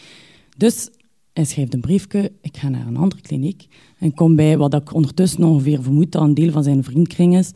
Dus 0.56 0.90
hij 1.32 1.44
schrijft 1.44 1.74
een 1.74 1.80
briefje, 1.80 2.32
ik 2.40 2.56
ga 2.56 2.68
naar 2.68 2.86
een 2.86 2.96
andere 2.96 3.20
kliniek 3.22 3.66
en 3.98 4.14
kom 4.14 4.36
bij 4.36 4.58
wat 4.58 4.74
ik 4.74 4.94
ondertussen 4.94 5.44
ongeveer 5.44 5.82
vermoed 5.82 6.12
dat 6.12 6.22
een 6.22 6.34
deel 6.34 6.50
van 6.50 6.62
zijn 6.62 6.84
vriendkring 6.84 7.36
is. 7.36 7.50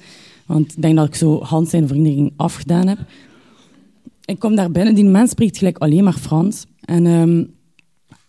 Want 0.47 0.73
ik 0.73 0.83
denk 0.83 0.97
dat 0.97 1.07
ik 1.07 1.15
zo 1.15 1.43
Hans 1.43 1.71
zijn 1.71 1.89
vriendkring 1.89 2.33
afgedaan 2.37 2.87
heb. 2.87 2.99
Ik 4.25 4.39
kom 4.39 4.55
daar 4.55 4.71
binnen, 4.71 4.95
die 4.95 5.05
mens 5.05 5.31
spreekt 5.31 5.59
gelijk 5.59 5.79
alleen 5.79 6.05
maar 6.05 6.13
Frans. 6.13 6.65
En 6.81 7.07
um, 7.07 7.55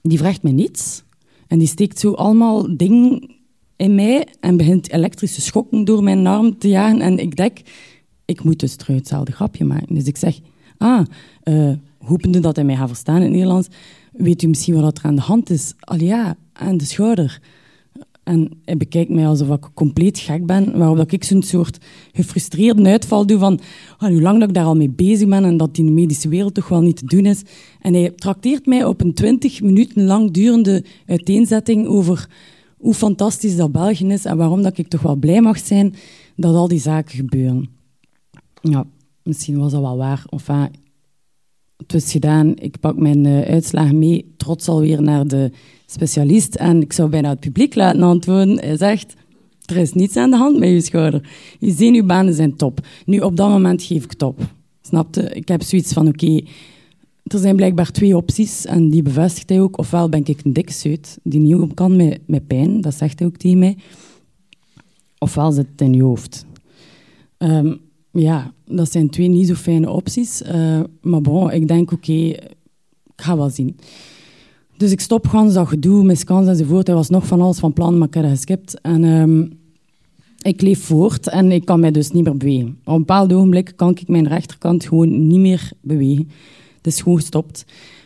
die 0.01 0.18
vraagt 0.18 0.44
mij 0.44 0.51
niets. 0.51 1.03
En 1.48 1.60
die 1.60 1.68
steekt 1.68 2.00
zo 2.00 2.13
allemaal 2.13 2.77
dingen 2.77 3.38
in 3.79 3.95
mij 3.95 4.27
en 4.39 4.57
begint 4.57 4.91
elektrische 4.91 5.41
schokken 5.41 5.86
door 5.86 6.03
mijn 6.03 6.27
arm 6.27 6.57
te 6.57 6.67
jagen. 6.67 7.01
En 7.01 7.17
ik 7.17 7.36
denk, 7.36 7.57
ik 8.25 8.43
moet 8.43 8.59
dus 8.59 8.75
terug 8.75 8.95
hetzelfde 8.95 9.31
grapje 9.31 9.65
maken. 9.65 9.95
Dus 9.95 10.05
ik 10.05 10.17
zeg, 10.17 10.39
ah, 10.77 11.05
uh, 11.43 11.71
hopende 11.98 12.39
dat 12.39 12.55
hij 12.55 12.65
mij 12.65 12.75
gaat 12.75 12.88
verstaan 12.88 13.15
in 13.15 13.21
het 13.21 13.31
Nederlands, 13.31 13.67
weet 14.12 14.43
u 14.43 14.48
misschien 14.48 14.81
wat 14.81 14.98
er 14.98 15.03
aan 15.03 15.15
de 15.15 15.21
hand 15.21 15.50
is? 15.50 15.74
Al 15.79 16.00
ja, 16.00 16.36
aan 16.53 16.77
de 16.77 16.86
schouder. 16.86 17.41
En 18.24 18.50
hij 18.65 18.77
bekijkt 18.77 19.09
mij 19.09 19.27
alsof 19.27 19.50
ik 19.50 19.69
compleet 19.74 20.19
gek 20.19 20.45
ben, 20.45 20.77
waarop 20.77 21.12
ik 21.12 21.24
zo'n 21.24 21.43
soort 21.43 21.77
gefrustreerde 22.12 22.89
uitval 22.89 23.25
doe 23.25 23.39
van 23.39 23.59
hoe 23.98 24.21
lang 24.21 24.39
dat 24.39 24.48
ik 24.48 24.55
daar 24.55 24.65
al 24.65 24.75
mee 24.75 24.89
bezig 24.89 25.27
ben 25.27 25.45
en 25.45 25.57
dat 25.57 25.75
die 25.75 25.86
de 25.86 25.91
medische 25.91 26.29
wereld 26.29 26.53
toch 26.53 26.67
wel 26.67 26.81
niet 26.81 26.98
te 26.98 27.05
doen 27.05 27.25
is. 27.25 27.41
En 27.81 27.93
hij 27.93 28.12
trakteert 28.15 28.65
mij 28.65 28.86
op 28.86 29.01
een 29.01 29.13
twintig 29.13 29.62
minuten 29.62 30.03
lang 30.03 30.31
durende 30.31 30.83
uiteenzetting 31.05 31.88
over 31.88 32.27
hoe 32.79 32.93
fantastisch 32.93 33.55
dat 33.55 33.71
België 33.71 34.07
is 34.07 34.25
en 34.25 34.38
waarom 34.38 34.62
dat 34.62 34.77
ik 34.77 34.88
toch 34.88 35.01
wel 35.01 35.15
blij 35.15 35.41
mag 35.41 35.59
zijn 35.59 35.95
dat 36.36 36.55
al 36.55 36.67
die 36.67 36.79
zaken 36.79 37.15
gebeuren. 37.15 37.69
Ja, 38.62 38.86
misschien 39.24 39.57
was 39.57 39.71
dat 39.71 39.81
wel 39.81 39.98
waar. 39.98 40.24
Enfin, 40.29 40.69
het 41.77 41.93
is 41.93 42.12
gedaan. 42.12 42.55
Ik 42.55 42.79
pak 42.79 42.98
mijn 42.98 43.25
uh, 43.25 43.41
uitslagen 43.41 44.00
mee, 44.00 44.33
trots 44.38 44.67
alweer 44.67 45.01
naar 45.01 45.27
de 45.27 45.51
specialist. 45.86 46.55
En 46.55 46.81
ik 46.81 46.93
zou 46.93 47.09
bijna 47.09 47.29
het 47.29 47.39
publiek 47.39 47.75
laten 47.75 48.03
antwoorden. 48.03 48.59
Hij 48.59 48.77
zegt, 48.77 49.13
er 49.65 49.77
is 49.77 49.93
niets 49.93 50.15
aan 50.15 50.29
de 50.29 50.38
hand 50.38 50.59
met 50.59 50.69
je 50.69 50.81
schouder. 50.81 51.29
Je 51.59 51.71
zenuwbanen 51.71 52.33
zijn 52.33 52.55
top. 52.55 52.79
Nu, 53.05 53.19
op 53.19 53.36
dat 53.36 53.50
moment 53.50 53.83
geef 53.83 54.03
ik 54.03 54.13
top. 54.13 54.39
Snapte? 54.81 55.21
Ik 55.21 55.48
heb 55.48 55.63
zoiets 55.63 55.93
van, 55.93 56.07
oké, 56.07 56.41
er 57.33 57.39
zijn 57.39 57.55
blijkbaar 57.55 57.91
twee 57.91 58.17
opties 58.17 58.65
en 58.65 58.89
die 58.89 59.01
bevestigt 59.01 59.50
hij 59.50 59.62
ook. 59.62 59.77
Ofwel 59.77 60.09
ben 60.09 60.25
ik 60.25 60.41
een 60.43 60.53
dikke 60.53 60.74
zeut 60.74 61.17
die 61.24 61.39
niet 61.39 61.55
op 61.55 61.75
kan 61.75 61.95
met, 62.25 62.48
pijn, 62.48 62.81
dat 62.81 62.93
zegt 62.93 63.19
hij 63.19 63.27
ook 63.27 63.38
tegen 63.38 63.59
mij. 63.59 63.77
Ofwel 65.17 65.51
zit 65.51 65.67
het 65.71 65.81
in 65.81 65.93
je 65.93 66.03
hoofd. 66.03 66.45
Um, 67.38 67.79
ja, 68.12 68.53
dat 68.65 68.91
zijn 68.91 69.09
twee 69.09 69.27
niet 69.27 69.48
zo 69.48 69.53
fijne 69.53 69.89
opties. 69.89 70.41
Uh, 70.41 70.79
maar 71.01 71.21
bon, 71.21 71.51
ik 71.51 71.67
denk, 71.67 71.91
oké, 71.91 72.13
ik 72.13 72.45
ga 73.15 73.38
wel 73.38 73.50
zien. 73.50 73.77
Dus 74.77 74.91
ik 74.91 75.00
stop 75.00 75.27
gewoon 75.27 75.53
dat 75.53 75.67
gedoe, 75.67 76.03
miskans 76.03 76.48
enzovoort. 76.48 76.88
Hij 76.88 76.95
was 76.95 77.09
nog 77.09 77.27
van 77.27 77.41
alles 77.41 77.59
van 77.59 77.74
plan, 77.74 77.98
maar 77.98 78.07
ik 78.07 78.13
heb 78.13 78.25
geskipt. 78.25 78.81
En 78.81 79.03
um, 79.03 79.59
ik 80.41 80.62
leef 80.62 80.79
voort 80.79 81.27
en 81.27 81.51
ik 81.51 81.65
kan 81.65 81.79
mij 81.79 81.91
dus 81.91 82.12
niet 82.12 82.24
meer 82.24 82.38
bewegen. 82.38 82.77
Op 82.83 82.93
een 82.93 82.98
bepaald 82.98 83.33
ogenblik 83.33 83.74
kan 83.75 83.89
ik 83.89 84.07
mijn 84.07 84.27
rechterkant 84.27 84.86
gewoon 84.86 85.27
niet 85.27 85.39
meer 85.39 85.71
bewegen. 85.81 86.29
Is 86.89 87.01
gewoon 87.01 87.17
gestopt. 87.17 87.65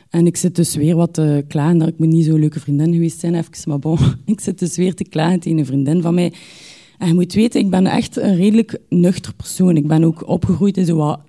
En 0.10 0.26
ik 0.26 0.38
zit 0.38 0.56
dus 0.56 0.76
weer 0.76 0.96
wat 0.96 1.14
te 1.14 1.46
klagen 1.48 1.78
dat 1.78 1.88
ik 1.88 1.98
moet 1.98 2.08
niet 2.08 2.26
zo'n 2.26 2.40
leuke 2.40 2.60
vriendin 2.60 2.94
geweest 2.94 3.20
zijn, 3.20 3.36
even, 3.36 3.52
maar 3.66 3.80
bon. 3.80 3.98
Ik 4.26 4.40
zit 4.40 4.60
dus 4.60 4.76
weer 4.76 4.94
te 4.94 5.04
klagen 5.04 5.40
tegen 5.40 5.58
een 5.58 5.66
vriendin 5.66 6.02
van 6.02 6.14
mij. 6.14 6.34
En 6.98 7.08
je 7.08 7.14
moet 7.14 7.34
weten, 7.34 7.60
ik 7.60 7.70
ben 7.70 7.86
echt 7.86 8.18
een 8.18 8.36
redelijk 8.36 8.80
nuchter 8.90 9.34
persoon. 9.34 9.76
Ik 9.76 9.88
ben 9.88 10.04
ook 10.04 10.28
opgegroeid 10.28 10.78
in 10.78 10.86
zo 10.86 10.96
wat 10.96 11.20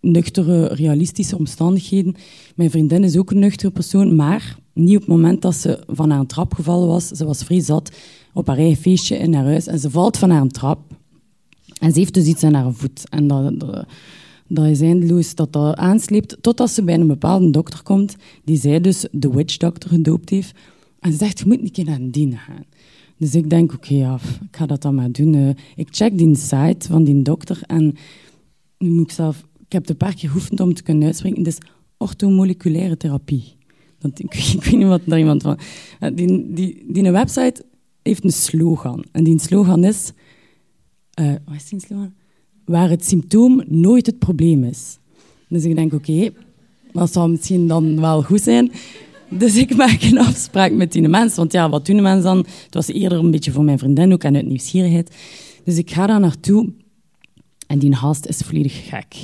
nuchtere, 0.00 0.66
realistische 0.66 1.38
omstandigheden. 1.38 2.14
Mijn 2.54 2.70
vriendin 2.70 3.04
is 3.04 3.16
ook 3.16 3.30
een 3.30 3.38
nuchtere 3.38 3.70
persoon, 3.70 4.16
maar 4.16 4.56
niet 4.72 4.94
op 4.94 5.00
het 5.00 5.10
moment 5.10 5.42
dat 5.42 5.54
ze 5.54 5.84
van 5.86 6.10
haar 6.10 6.26
trap 6.26 6.54
gevallen 6.54 6.88
was. 6.88 7.08
Ze 7.08 7.24
was 7.24 7.44
vrij 7.44 7.60
zat 7.60 7.90
op 8.32 8.46
haar 8.46 8.58
eigen 8.58 8.82
feestje 8.82 9.16
in 9.16 9.34
haar 9.34 9.44
huis 9.44 9.66
en 9.66 9.78
ze 9.78 9.90
valt 9.90 10.18
van 10.18 10.30
haar 10.30 10.46
trap. 10.46 10.80
En 11.80 11.92
ze 11.92 11.98
heeft 11.98 12.14
dus 12.14 12.26
iets 12.26 12.44
aan 12.44 12.54
haar 12.54 12.72
voet. 12.72 13.08
En 13.08 13.26
dat, 13.26 13.86
dat 14.54 14.66
is 14.66 14.80
eindeloos 14.80 15.34
dat 15.34 15.52
dat 15.52 15.76
aansleept 15.76 16.36
totdat 16.40 16.70
ze 16.70 16.82
bij 16.82 16.94
een 16.94 17.06
bepaalde 17.06 17.50
dokter 17.50 17.82
komt, 17.82 18.16
die 18.44 18.56
zij 18.56 18.80
dus 18.80 19.06
de 19.10 19.30
witch 19.30 19.56
doctor 19.56 19.90
gedoopt 19.90 20.30
heeft. 20.30 20.58
En 21.00 21.12
ze 21.12 21.18
zegt, 21.18 21.38
je 21.38 21.44
moet 21.46 21.60
een 21.60 21.70
keer 21.70 21.84
naar 21.84 22.00
een 22.00 22.38
gaan. 22.38 22.64
Dus 23.16 23.34
ik 23.34 23.50
denk, 23.50 23.72
oké, 23.72 23.94
ja, 23.94 24.14
ik 24.50 24.56
ga 24.56 24.66
dat 24.66 24.82
dan 24.82 24.94
maar 24.94 25.12
doen. 25.12 25.34
Eh. 25.34 25.48
ik 25.76 25.88
check 25.90 26.18
die 26.18 26.36
site 26.36 26.88
van 26.88 27.04
die 27.04 27.22
dokter 27.22 27.62
en 27.66 27.94
nu 28.78 28.90
moet 28.90 29.04
ik 29.04 29.10
zelf... 29.10 29.46
Ik 29.66 29.72
heb 29.72 29.88
een 29.88 29.96
paar 29.96 30.14
keer 30.14 30.28
geoefend 30.28 30.60
om 30.60 30.74
te 30.74 30.82
kunnen 30.82 31.06
uitspreken. 31.06 31.38
Het 31.38 31.46
is 31.46 31.58
orthomoleculaire 31.96 32.96
therapie. 32.96 33.44
Dat, 33.98 34.18
ik, 34.18 34.34
ik, 34.54 34.64
weet 34.64 34.76
niet 34.76 34.86
wat 34.86 35.00
daar 35.04 35.18
iemand 35.18 35.42
van... 35.42 35.58
Eh, 36.00 36.10
die, 36.14 36.52
die, 36.52 36.84
die 36.92 37.10
website 37.10 37.64
heeft 38.02 38.24
een 38.24 38.32
slogan. 38.32 39.04
En 39.12 39.24
die 39.24 39.40
slogan 39.40 39.84
is... 39.84 40.12
Uh, 41.20 41.32
wat 41.44 41.54
is 41.54 41.68
die 41.68 41.80
slogan? 41.80 42.14
Waar 42.64 42.90
het 42.90 43.04
symptoom 43.04 43.62
nooit 43.66 44.06
het 44.06 44.18
probleem 44.18 44.64
is. 44.64 44.98
Dus 45.48 45.64
ik 45.64 45.74
denk, 45.74 45.92
oké, 45.92 46.30
dat 46.92 47.12
zou 47.12 47.30
misschien 47.30 47.66
dan 47.66 48.00
wel 48.00 48.22
goed 48.22 48.40
zijn. 48.40 48.72
Dus 49.28 49.56
ik 49.56 49.76
maak 49.76 50.02
een 50.02 50.18
afspraak 50.18 50.72
met 50.72 50.92
die 50.92 51.08
mensen. 51.08 51.36
Want 51.36 51.52
ja, 51.52 51.68
wat 51.68 51.86
doen 51.86 51.96
de 51.96 52.02
mensen 52.02 52.24
dan? 52.24 52.38
Het 52.38 52.74
was 52.74 52.86
eerder 52.86 53.18
een 53.18 53.30
beetje 53.30 53.52
voor 53.52 53.64
mijn 53.64 53.78
vriendin 53.78 54.12
ook 54.12 54.24
en 54.24 54.36
uit 54.36 54.46
nieuwsgierigheid. 54.46 55.14
Dus 55.64 55.76
ik 55.76 55.90
ga 55.90 56.06
daar 56.06 56.20
naartoe 56.20 56.72
en 57.66 57.78
die 57.78 57.94
gast 57.94 58.26
is 58.26 58.38
volledig 58.38 58.88
gek. 58.88 59.14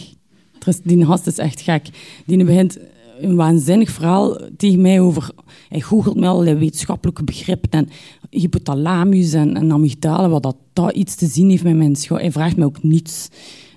Die 0.82 1.04
gast 1.04 1.26
is 1.26 1.38
echt 1.38 1.60
gek. 1.60 1.88
Die 2.26 2.44
begint 2.44 2.78
een 3.20 3.36
waanzinnig 3.36 3.90
verhaal 3.90 4.38
tegen 4.56 4.80
mij 4.80 5.00
over... 5.00 5.30
Hij 5.68 5.80
googelt 5.80 6.16
me 6.16 6.26
allerlei 6.26 6.56
wetenschappelijke 6.56 7.24
begrippen 7.24 7.70
en 7.70 7.88
hypothalamus 8.30 9.32
en, 9.32 9.72
amygdala, 9.72 10.28
wat 10.28 10.42
dat, 10.42 10.56
dat 10.72 10.92
iets 10.92 11.14
te 11.14 11.26
zien 11.26 11.50
heeft 11.50 11.62
met 11.62 11.76
mijn. 11.76 11.96
Hij 12.08 12.32
vraagt 12.32 12.56
me 12.56 12.64
ook 12.64 12.82
niets. 12.82 13.28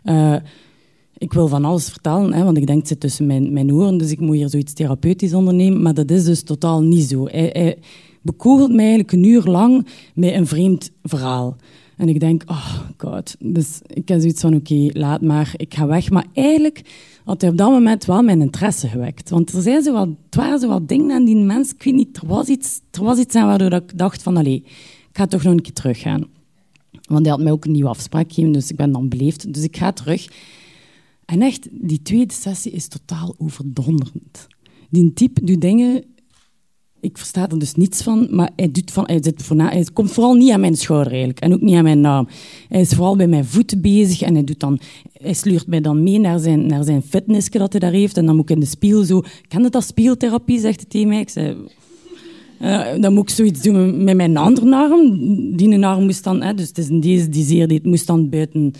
Uh, 0.03 0.35
ik 1.17 1.33
wil 1.33 1.47
van 1.47 1.65
alles 1.65 1.89
vertellen, 1.89 2.33
hè, 2.33 2.43
want 2.43 2.57
ik 2.57 2.67
denk 2.67 2.79
het 2.79 2.87
zit 2.87 2.99
tussen 2.99 3.25
mijn, 3.25 3.53
mijn 3.53 3.73
oren, 3.73 3.97
dus 3.97 4.11
ik 4.11 4.19
moet 4.19 4.35
hier 4.35 4.49
zoiets 4.49 4.73
therapeutisch 4.73 5.33
ondernemen. 5.33 5.81
Maar 5.81 5.93
dat 5.93 6.11
is 6.11 6.23
dus 6.23 6.43
totaal 6.43 6.81
niet 6.81 7.03
zo. 7.03 7.27
Hij, 7.27 7.49
hij 7.53 7.77
bekogelt 8.21 8.73
mij 8.73 8.85
eigenlijk 8.85 9.11
een 9.11 9.23
uur 9.23 9.43
lang 9.43 9.87
met 10.13 10.33
een 10.33 10.47
vreemd 10.47 10.91
verhaal. 11.03 11.55
En 11.97 12.09
ik 12.09 12.19
denk, 12.19 12.43
oh 12.45 12.79
god. 12.97 13.35
Dus 13.39 13.81
ik 13.87 14.07
heb 14.07 14.19
zoiets 14.19 14.41
van, 14.41 14.55
oké, 14.55 14.89
laat 14.91 15.21
maar, 15.21 15.53
ik 15.55 15.73
ga 15.73 15.87
weg. 15.87 16.09
Maar 16.09 16.25
eigenlijk 16.33 16.81
had 17.25 17.41
hij 17.41 17.49
op 17.49 17.57
dat 17.57 17.69
moment 17.69 18.05
wel 18.05 18.23
mijn 18.23 18.41
interesse 18.41 18.87
gewekt. 18.87 19.29
Want 19.29 19.53
er, 19.53 19.61
zijn 19.61 19.83
zo 19.83 19.93
wat, 19.93 20.09
waren 20.29 20.59
zo 20.59 20.67
wat 20.67 20.87
dingen 20.87 21.15
aan 21.15 21.25
die 21.25 21.35
mens, 21.35 21.73
ik 21.73 21.83
weet 21.83 21.93
niet, 21.93 22.17
er 22.17 22.27
was 22.27 22.47
iets, 22.47 22.81
er 22.91 23.03
was 23.03 23.17
iets 23.17 23.35
aan 23.35 23.47
waardoor 23.47 23.73
ik 23.73 23.97
dacht 23.97 24.23
van, 24.23 24.37
allee, 24.37 24.63
ik 25.09 25.17
ga 25.17 25.25
toch 25.25 25.43
nog 25.43 25.53
een 25.53 25.61
keer 25.61 25.73
teruggaan. 25.73 26.27
Want 27.07 27.25
hij 27.25 27.35
had 27.35 27.43
mij 27.43 27.51
ook 27.51 27.65
een 27.65 27.71
nieuwe 27.71 27.89
afspraak 27.89 28.27
gegeven, 28.27 28.51
dus 28.51 28.69
ik 28.69 28.75
ben 28.75 28.91
dan 28.91 29.09
beleefd. 29.09 29.53
Dus 29.53 29.63
ik 29.63 29.77
ga 29.77 29.91
terug. 29.91 30.27
En 31.25 31.41
echt, 31.41 31.67
die 31.71 32.01
tweede 32.01 32.33
sessie 32.33 32.71
is 32.71 32.87
totaal 32.87 33.35
overdonderend. 33.37 34.47
Die 34.89 35.13
type 35.13 35.45
doet 35.45 35.61
dingen... 35.61 36.03
Ik 37.01 37.17
versta 37.17 37.49
er 37.49 37.59
dus 37.59 37.75
niets 37.75 38.03
van, 38.03 38.27
maar 38.29 38.49
hij, 38.55 38.71
doet 38.71 38.91
van, 38.91 39.03
hij, 39.05 39.19
zit 39.23 39.43
voor, 39.43 39.57
hij 39.57 39.85
komt 39.93 40.11
vooral 40.11 40.33
niet 40.33 40.51
aan 40.51 40.59
mijn 40.59 40.75
schouder 40.75 41.11
eigenlijk. 41.11 41.39
En 41.39 41.53
ook 41.53 41.61
niet 41.61 41.75
aan 41.75 41.83
mijn 41.83 42.01
naam. 42.01 42.27
Hij 42.69 42.81
is 42.81 42.93
vooral 42.93 43.15
bij 43.15 43.27
mijn 43.27 43.45
voeten 43.45 43.81
bezig 43.81 44.21
en 44.21 44.33
hij, 44.33 44.43
doet 44.43 44.59
dan, 44.59 44.79
hij 45.13 45.33
sluurt 45.33 45.67
mij 45.67 45.81
dan 45.81 46.03
mee 46.03 46.19
naar 46.19 46.39
zijn, 46.39 46.65
naar 46.65 46.83
zijn 46.83 47.01
fitnessje 47.01 47.57
dat 47.57 47.71
hij 47.71 47.79
daar 47.79 47.91
heeft. 47.91 48.17
En 48.17 48.25
dan 48.25 48.35
moet 48.35 48.49
ik 48.49 48.55
in 48.55 48.59
de 48.59 48.65
spiegel 48.65 49.03
zo... 49.03 49.23
Je 49.47 49.69
dat 49.69 49.83
spiegeltherapie, 49.83 50.59
zegt 50.59 50.79
hij 50.79 50.89
tegen 50.89 51.07
mij. 51.07 51.19
Ik. 51.19 51.55
Uh, 52.61 53.01
dan 53.01 53.13
moet 53.13 53.29
ik 53.29 53.35
zoiets 53.35 53.61
doen 53.61 54.03
met 54.03 54.15
mijn 54.15 54.37
andere 54.37 54.75
arm. 54.75 55.17
Die 55.55 55.85
arm 55.85 56.03
moest 56.03 56.23
dan... 56.23 56.41
Hè, 56.41 56.53
dus 56.53 56.67
het 56.67 56.77
is 56.77 56.87
deze 56.87 57.29
die 57.29 57.43
zeer, 57.43 57.79
moest 57.83 58.07
dan 58.07 58.29
buiten 58.29 58.73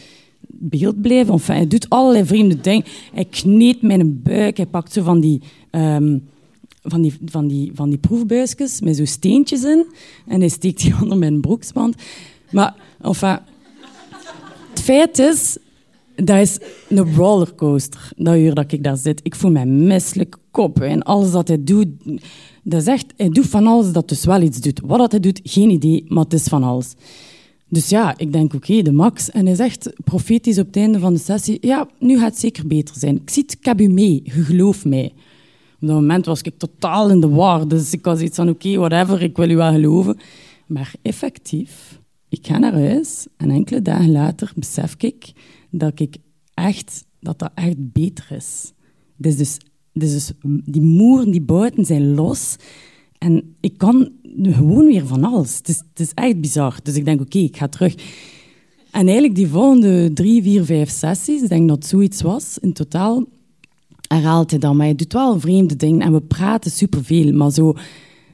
beeld 0.48 1.02
blijven. 1.02 1.34
Enfin, 1.34 1.56
hij 1.56 1.68
doet 1.68 1.90
allerlei 1.90 2.26
vreemde 2.26 2.62
dingen. 2.62 2.84
Hij 3.14 3.26
kneedt 3.26 3.82
mijn 3.82 4.22
buik. 4.24 4.58
Hij 4.58 4.66
pakt 4.66 4.94
zo 4.94 5.04
van 5.04 5.20
die, 5.20 5.42
um, 5.72 6.24
van 6.82 7.02
die, 7.02 7.18
van 7.26 7.48
die, 7.48 7.72
van 7.74 7.90
die 7.90 8.00
proefbuisjes 8.00 8.82
met 8.82 8.96
zo 8.96 9.06
steentjes 9.06 9.64
in. 9.64 9.86
En 10.28 10.40
hij 10.40 10.50
steekt 10.50 10.82
die 10.82 10.94
onder 11.02 11.18
mijn 11.18 11.42
broeksband. 11.42 11.96
Maar 12.52 12.76
enfin, 13.02 13.40
het 14.70 14.82
feit 14.82 15.20
is, 15.20 15.58
dat 16.16 16.40
is 16.40 16.60
een 16.90 17.16
rollercoaster, 17.16 18.12
dat 18.18 18.36
uur 18.36 18.54
dat 18.54 18.72
ik 18.72 18.84
daar 18.84 18.98
zit. 18.98 19.20
Ik 19.24 19.36
voel 19.36 19.52
mij 19.52 19.66
misselijk, 19.66 20.38
kop. 20.52 20.80
En 20.82 21.04
alles 21.04 21.32
dat 21.32 21.48
hij 21.48 21.64
doet, 21.64 21.88
dat 22.64 22.88
echt, 22.88 23.14
hij 23.18 23.30
doet 23.30 23.48
van 23.48 23.68
alles 23.68 23.92
dat 23.92 24.10
dus 24.10 24.26
wel 24.26 24.42
iets 24.42 24.62
doet. 24.62 24.80
Wat 24.86 24.98
dat 24.98 25.12
hij 25.12 25.20
doet, 25.20 25.40
geen 25.44 25.70
idee, 25.70 26.06
maar 26.08 26.24
het 26.24 26.34
is 26.34 26.44
van 26.44 26.64
alles. 26.64 26.94
Dus 27.68 27.90
ja, 27.90 28.18
ik 28.18 28.34
denk, 28.34 28.54
oké, 28.54 28.82
de 28.82 28.92
max. 28.92 29.30
En 29.30 29.46
hij 29.46 29.56
zegt 29.56 29.94
profetisch 30.04 30.60
op 30.60 30.66
het 30.66 30.76
einde 30.76 31.00
van 31.00 31.14
de 31.14 31.20
sessie, 31.20 31.58
ja, 31.62 31.88
nu 32.00 32.18
gaat 32.18 32.30
het 32.30 32.40
zeker 32.40 32.68
beter 32.68 32.96
zijn. 32.98 33.16
Ik 33.16 33.30
zie 33.30 33.44
het, 33.44 33.54
ik 33.60 33.66
heb 33.66 33.82
u 33.82 33.88
mee, 33.88 34.22
je 34.24 34.32
gelooft 34.32 34.86
mij. 34.86 35.14
Op 35.82 35.88
dat 35.88 35.96
moment 35.96 36.26
was 36.26 36.42
ik 36.42 36.58
totaal 36.58 37.10
in 37.10 37.20
de 37.20 37.30
war, 37.30 37.68
dus 37.68 37.94
ik 37.94 38.06
was 38.06 38.20
iets 38.20 38.36
van, 38.36 38.50
oké, 38.50 38.78
whatever, 38.78 39.22
ik 39.22 39.38
wil 39.38 39.50
u 39.50 39.56
wel 39.56 39.72
geloven. 39.72 40.18
Maar 40.68 40.94
effectief, 41.02 42.00
ik 42.30 42.48
ga 42.48 42.58
naar 42.58 42.74
huis 42.74 43.28
en 43.38 43.50
enkele 43.50 43.82
dagen 43.82 44.12
later 44.12 44.52
besef 44.56 44.96
ik 44.98 45.32
dat 45.72 46.00
ik 46.00 46.18
echt, 46.54 47.06
dat 47.20 47.40
dat 47.40 47.52
echt 47.56 47.92
beter 47.92 48.28
is. 48.30 48.72
Dus, 49.18 49.36
dus, 49.36 49.58
dus 49.94 50.32
die 50.44 50.82
moeren, 50.82 51.32
die 51.32 51.42
buiten 51.42 51.86
zijn 51.86 52.14
los. 52.16 52.56
En 53.18 53.56
ik 53.60 53.78
kan 53.78 54.12
gewoon 54.42 54.86
weer 54.86 55.08
van 55.08 55.24
alles. 55.24 55.58
Het 55.58 55.70
is, 55.70 55.78
het 55.90 56.00
is 56.00 56.14
echt 56.14 56.42
bizar. 56.42 56.80
Dus 56.84 56.96
ik 56.96 57.06
denk, 57.06 57.22
oké, 57.22 57.38
ik 57.38 57.58
ga 57.58 57.68
terug. 57.68 57.96
En 58.92 59.04
eigenlijk 59.06 59.36
die 59.36 59.48
volgende 59.48 60.14
drie, 60.14 60.44
vier, 60.44 60.66
vijf 60.66 60.90
sessies, 60.90 61.42
ik 61.42 61.50
denk 61.50 61.68
dat 61.68 61.86
zoiets 61.86 62.22
was, 62.22 62.58
in 62.58 62.74
totaal, 62.74 63.26
herhaalt 64.14 64.50
hij 64.50 64.60
dan. 64.60 64.76
Maar 64.76 64.86
hij 64.86 64.96
doet 64.96 65.14
wel 65.14 65.40
vreemde 65.40 65.76
dingen 65.76 66.02
en 66.02 66.14
we 66.14 66.22
praten 66.22 66.72
superveel. 66.72 67.34
Maar 67.34 67.52
zo... 67.52 67.76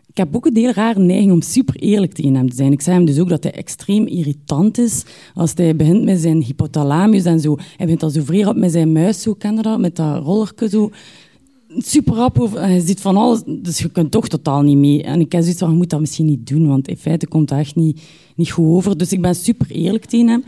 Ik 0.08 0.24
heb 0.24 0.36
ook 0.36 0.46
een 0.46 0.56
heel 0.56 0.72
rare 0.72 1.00
neiging 1.00 1.32
om 1.32 1.42
super 1.42 1.76
eerlijk 1.76 2.14
tegen 2.14 2.36
hem 2.36 2.50
te 2.50 2.56
zijn. 2.56 2.72
Ik 2.72 2.82
zei 2.82 2.96
hem 2.96 3.06
dus 3.06 3.20
ook 3.20 3.30
dat 3.30 3.44
hij 3.44 3.52
extreem 3.52 4.08
irritant 4.08 4.78
is 4.78 5.04
als 5.34 5.52
hij 5.56 5.76
begint 5.76 6.04
met 6.04 6.20
zijn 6.20 6.42
hypothalamus 6.44 7.26
en 7.26 7.40
zo. 7.40 7.56
Hij 7.58 7.86
begint 7.86 8.04
al 8.04 8.10
zo 8.10 8.22
vrij 8.24 8.46
op 8.46 8.56
met 8.56 8.72
zijn 8.72 8.92
muis, 8.92 9.22
zo, 9.22 9.34
ken 9.34 9.56
je 9.56 9.62
dat? 9.62 9.80
Met 9.80 9.96
dat 9.96 10.24
rollerke 10.24 10.70
zo 10.70 10.92
super 11.78 12.16
rap. 12.16 12.50
Hij 12.54 12.80
ziet 12.80 13.02
van 13.02 13.18
alles, 13.18 13.42
dus 13.46 13.80
je 13.80 13.90
kunt 13.90 14.12
toch 14.12 14.28
totaal 14.28 14.62
niet 14.62 14.78
mee. 14.78 15.04
En 15.04 15.20
ik 15.20 15.32
heb 15.32 15.42
zoiets 15.42 15.60
van, 15.60 15.70
je 15.70 15.76
moet 15.76 15.90
dat 15.90 16.00
misschien 16.00 16.26
niet 16.26 16.48
doen, 16.48 16.68
want 16.68 16.88
in 16.88 16.98
feite 16.98 17.28
komt 17.28 17.48
dat 17.48 17.60
echt 17.60 17.76
niet, 17.76 18.02
niet 18.36 18.52
goed 18.52 18.68
over. 18.68 18.98
Dus 18.98 19.12
ik 19.12 19.22
ben 19.22 19.36
super 19.36 19.72
eerlijk 19.72 20.06
tegen 20.06 20.28
hem. 20.28 20.44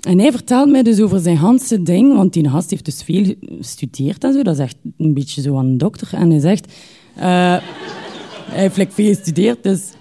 En 0.00 0.18
hij 0.18 0.30
vertelt 0.30 0.70
mij 0.70 0.82
dus 0.82 1.00
over 1.00 1.20
zijn 1.20 1.36
handse 1.36 1.82
ding, 1.82 2.14
want 2.14 2.32
die 2.32 2.48
gast 2.48 2.70
heeft 2.70 2.84
dus 2.84 3.02
veel 3.02 3.34
gestudeerd 3.58 4.24
en 4.24 4.32
zo. 4.32 4.42
Dat 4.42 4.54
is 4.54 4.60
echt 4.60 4.76
een 4.96 5.14
beetje 5.14 5.42
zo 5.42 5.56
aan 5.56 5.66
een 5.66 5.78
dokter. 5.78 6.08
En 6.12 6.30
hij 6.30 6.40
zegt... 6.40 6.72
Uh, 7.16 7.22
hij 8.50 8.70
heeft 8.70 8.94
veel 8.94 9.14
gestudeerd, 9.14 9.62
dus... 9.62 9.92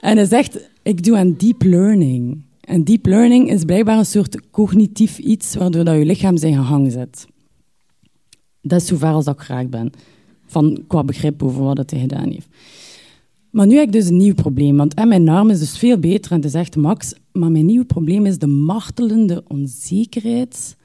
En 0.00 0.16
hij 0.16 0.26
zegt, 0.26 0.70
ik 0.82 1.04
doe 1.04 1.16
aan 1.16 1.34
deep 1.36 1.62
learning. 1.62 2.44
En 2.60 2.84
deep 2.84 3.06
learning 3.06 3.50
is 3.50 3.64
blijkbaar 3.64 3.98
een 3.98 4.06
soort 4.06 4.50
cognitief 4.50 5.18
iets 5.18 5.54
waardoor 5.54 5.84
dat 5.84 5.96
je 5.98 6.04
lichaam 6.04 6.36
zijn 6.36 6.64
gang 6.64 6.92
zet. 6.92 7.26
Dat 8.60 8.80
is 8.80 8.86
zover 8.86 9.08
als 9.08 9.26
ik 9.26 9.40
graag 9.40 9.68
ben. 9.68 9.90
Van, 10.46 10.84
qua 10.86 11.04
begrip 11.04 11.42
over 11.42 11.62
wat 11.62 11.90
hij 11.90 12.00
gedaan 12.00 12.30
heeft. 12.30 12.48
Maar 13.52 13.66
nu 13.66 13.76
heb 13.76 13.86
ik 13.86 13.92
dus 13.92 14.08
een 14.08 14.16
nieuw 14.16 14.34
probleem. 14.34 14.76
Want 14.76 14.94
en 14.94 15.08
mijn 15.08 15.28
arm 15.28 15.50
is 15.50 15.58
dus 15.58 15.78
veel 15.78 15.98
beter 15.98 16.30
en 16.30 16.36
het 16.36 16.46
is 16.46 16.54
echt 16.54 16.76
max. 16.76 17.14
Maar 17.32 17.50
mijn 17.50 17.66
nieuwe 17.66 17.84
probleem 17.84 18.26
is 18.26 18.38
de 18.38 18.46
martelende 18.46 19.44
onzekerheid 19.48 20.76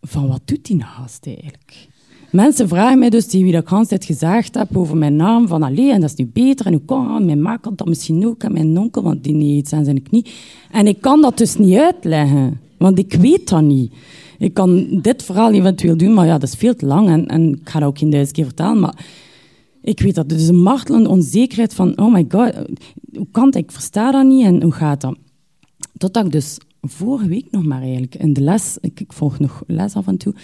van 0.00 0.28
wat 0.28 0.40
doet 0.44 0.64
die 0.64 0.76
naast 0.76 1.26
eigenlijk. 1.26 1.88
Mensen 2.30 2.68
vragen 2.68 2.98
mij 2.98 3.10
dus, 3.10 3.28
die 3.28 3.42
wie 3.42 3.52
dat 3.52 3.62
ik 3.62 3.72
altijd 3.72 4.04
gezegd 4.04 4.54
heb 4.54 4.76
over 4.76 4.96
mijn 4.96 5.16
naam, 5.16 5.48
van 5.48 5.62
alleen 5.62 5.90
en 5.90 6.00
dat 6.00 6.10
is 6.10 6.16
nu 6.16 6.30
beter, 6.32 6.66
en 6.66 6.72
hoe 6.72 6.84
kan 6.84 7.24
mijn 7.24 7.42
ma 7.42 7.56
kan 7.56 7.72
dat 7.76 7.86
misschien 7.86 8.26
ook, 8.26 8.42
en 8.42 8.52
mijn 8.52 8.78
onkel, 8.78 9.02
want 9.02 9.24
die 9.24 9.34
heeft 9.34 9.58
iets 9.58 9.72
aan 9.72 9.84
zijn 9.84 10.02
knie. 10.02 10.26
En 10.70 10.86
ik 10.86 11.00
kan 11.00 11.20
dat 11.20 11.38
dus 11.38 11.56
niet 11.56 11.76
uitleggen, 11.76 12.60
want 12.78 12.98
ik 12.98 13.14
weet 13.14 13.48
dat 13.48 13.62
niet. 13.62 13.92
ik 14.38 14.54
kan 14.54 15.00
dit 15.02 15.22
verhaal 15.22 15.52
eventueel 15.52 15.96
doen, 15.96 16.14
maar 16.14 16.26
ja, 16.26 16.38
dat 16.38 16.48
is 16.48 16.54
veel 16.54 16.74
te 16.74 16.86
lang 16.86 17.08
en, 17.08 17.26
en 17.26 17.52
ik 17.52 17.68
ga 17.68 17.78
dat 17.78 17.88
ook 17.88 17.98
geen 17.98 18.10
duizend 18.10 18.36
keer 18.36 18.44
vertellen. 18.44 18.80
Maar 18.80 19.06
ik 19.82 20.00
weet 20.00 20.14
dat. 20.14 20.32
Is 20.32 20.48
een 20.48 20.62
martelende 20.62 21.08
onzekerheid 21.08 21.74
van, 21.74 21.98
oh 21.98 22.12
my 22.12 22.24
god, 22.28 22.52
hoe 23.12 23.28
kan 23.30 23.46
het? 23.46 23.54
Ik 23.54 23.72
versta 23.72 24.10
dat 24.10 24.26
niet 24.26 24.44
en 24.44 24.62
hoe 24.62 24.72
gaat 24.72 25.00
dat? 25.00 25.16
Totdat 25.96 26.24
ik 26.24 26.32
dus 26.32 26.58
vorige 26.82 27.28
week 27.28 27.50
nog 27.50 27.64
maar 27.64 27.80
eigenlijk 27.80 28.14
in 28.14 28.32
de 28.32 28.40
les, 28.40 28.78
ik 28.80 29.02
volg 29.08 29.38
nog 29.38 29.62
les 29.66 29.94
af 29.94 30.06
en 30.06 30.16
toe, 30.16 30.34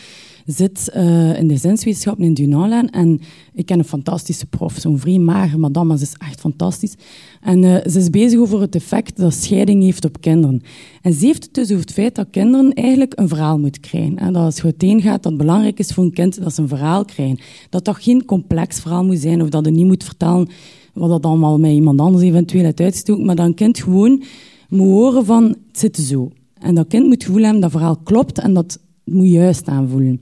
zit 0.47 0.91
uh, 0.97 1.39
in 1.39 1.49
de 1.49 1.57
zinswetenschappen 1.57 2.25
in 2.25 2.35
Dunalan 2.35 2.89
en 2.89 3.21
ik 3.55 3.67
ken 3.67 3.79
een 3.79 3.85
fantastische 3.85 4.47
prof, 4.47 4.77
zo'n 4.79 4.99
vrij 4.99 5.19
mager 5.19 5.59
madame, 5.59 5.89
maar 5.89 5.97
ze 5.97 6.03
is 6.03 6.15
echt 6.19 6.41
fantastisch. 6.41 6.95
En 7.41 7.63
uh, 7.63 7.77
ze 7.87 7.99
is 7.99 8.11
bezig 8.11 8.39
over 8.39 8.61
het 8.61 8.75
effect 8.75 9.17
dat 9.17 9.35
scheiding 9.35 9.83
heeft 9.83 10.05
op 10.05 10.21
kinderen. 10.21 10.63
En 11.03 11.13
ze 11.13 11.27
heeft 11.27 11.45
het 11.45 11.55
dus 11.55 11.71
over 11.71 11.81
het 11.81 11.93
feit 11.93 12.15
dat 12.15 12.27
kinderen 12.31 12.73
eigenlijk 12.73 13.13
een 13.19 13.29
verhaal 13.29 13.59
moeten 13.59 13.81
krijgen. 13.81 14.17
En 14.17 14.33
dat 14.33 14.43
als 14.43 14.63
het 14.63 14.79
goed 14.81 15.03
gaat, 15.03 15.23
dat 15.23 15.33
het 15.33 15.37
belangrijk 15.37 15.79
is 15.79 15.93
voor 15.93 16.05
een 16.05 16.13
kind 16.13 16.43
dat 16.43 16.55
ze 16.55 16.63
een 16.63 16.69
verhaal 16.69 17.05
krijgen. 17.05 17.39
Dat 17.71 17.85
dat 17.85 17.97
geen 17.97 18.25
complex 18.25 18.81
verhaal 18.81 19.05
moet 19.05 19.19
zijn 19.19 19.43
of 19.43 19.49
dat 19.49 19.65
je 19.65 19.71
niet 19.71 19.87
moet 19.87 20.05
vertellen 20.05 20.49
wat 20.97 21.11
dat 21.11 21.25
allemaal 21.25 21.59
met 21.59 21.71
iemand 21.71 22.01
anders 22.01 22.25
eventueel 22.25 22.65
heeft 22.65 22.81
uitgestoken, 22.81 23.25
maar 23.25 23.37
dat 23.37 23.47
een 23.47 23.55
kind 23.55 23.79
gewoon 23.79 24.23
moet 24.69 24.89
horen 24.89 25.25
van, 25.25 25.45
het 25.45 25.79
zit 25.79 25.97
zo. 25.97 26.31
En 26.59 26.75
dat 26.75 26.87
kind 26.87 27.07
moet 27.07 27.25
voelen 27.25 27.61
dat 27.61 27.71
verhaal 27.71 27.97
klopt 27.97 28.39
en 28.39 28.55
dat 28.55 28.81
moet 29.05 29.29
juist 29.29 29.69
aanvoelen. 29.69 30.21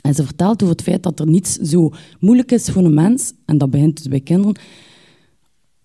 En 0.00 0.14
ze 0.14 0.24
vertelt 0.24 0.62
over 0.62 0.74
het 0.74 0.84
feit 0.84 1.02
dat 1.02 1.20
er 1.20 1.26
niets 1.26 1.54
zo 1.54 1.90
moeilijk 2.20 2.52
is 2.52 2.70
voor 2.70 2.84
een 2.84 2.94
mens, 2.94 3.32
en 3.44 3.58
dat 3.58 3.70
begint 3.70 3.96
dus 3.96 4.08
bij 4.08 4.20
kinderen, 4.20 4.56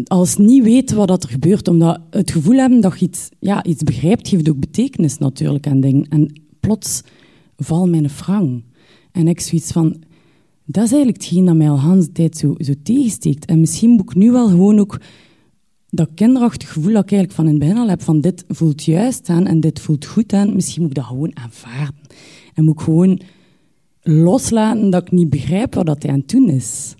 als 0.04 0.38
niet 0.38 0.64
weten 0.64 0.98
wat 0.98 1.24
er 1.24 1.30
gebeurt, 1.30 1.68
omdat 1.68 2.02
het 2.10 2.32
gevoel 2.32 2.58
hebben 2.58 2.82
dat 2.82 3.00
je 3.00 3.06
iets, 3.06 3.30
ja, 3.40 3.64
iets 3.64 3.84
begrijpt, 3.84 4.28
geeft 4.28 4.50
ook 4.50 4.60
betekenis 4.60 5.18
natuurlijk 5.18 5.68
aan 5.68 5.80
dingen. 5.80 6.08
En 6.08 6.42
plots 6.60 7.02
valt 7.58 7.90
mijn 7.90 8.10
frang. 8.10 8.64
En 9.12 9.28
ik 9.28 9.40
zoiets 9.40 9.72
van, 9.72 10.04
dat 10.66 10.84
is 10.84 10.92
eigenlijk 10.92 11.24
hetgeen 11.24 11.46
dat 11.46 11.56
mij 11.56 11.70
al 11.70 12.00
de 12.00 12.12
tijd 12.12 12.38
zo, 12.38 12.56
zo 12.58 12.74
tegensteekt. 12.84 13.46
En 13.46 13.60
misschien 13.60 13.90
moet 13.90 14.10
ik 14.10 14.16
nu 14.16 14.32
wel 14.32 14.48
gewoon 14.48 14.80
ook 14.80 15.00
dat 15.90 16.10
kinderachtig 16.16 16.72
gevoel 16.72 16.94
dat 16.94 17.04
ik 17.04 17.12
eigenlijk 17.12 17.32
van 17.32 17.46
in 17.46 17.50
het 17.50 17.60
begin 17.60 17.78
al 17.78 17.90
heb, 17.90 18.02
van 18.02 18.22
dit 18.22 18.44
voelt 18.48 18.84
juist 18.84 19.30
aan 19.30 19.46
en 19.46 19.60
dit 19.60 19.80
voelt 19.80 20.06
goed 20.06 20.34
aan, 20.34 20.56
misschien 20.56 20.82
moet 20.82 20.92
ik 20.92 20.96
dat 20.96 21.06
gewoon 21.06 21.38
aanvaarden. 21.38 22.02
En 22.54 22.64
moet 22.64 22.74
ik 22.74 22.86
gewoon 22.86 23.22
loslaten 24.08 24.90
dat 24.90 25.02
ik 25.02 25.12
niet 25.12 25.30
begrijp 25.30 25.76
wat 25.76 25.86
dat 25.86 26.04
hij 26.04 26.12
aan 26.12 26.20
het 26.20 26.30
doen 26.30 26.50
is. 26.50 26.96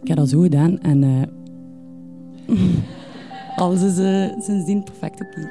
Ik 0.00 0.08
heb 0.08 0.16
dat 0.16 0.28
zo 0.28 0.40
gedaan 0.40 0.78
en 0.78 1.02
uh, 1.02 1.22
alles 3.62 3.82
is 3.82 3.98
uh, 3.98 4.42
sindsdien 4.42 4.84
perfect 4.84 5.20
oké. 5.20 5.50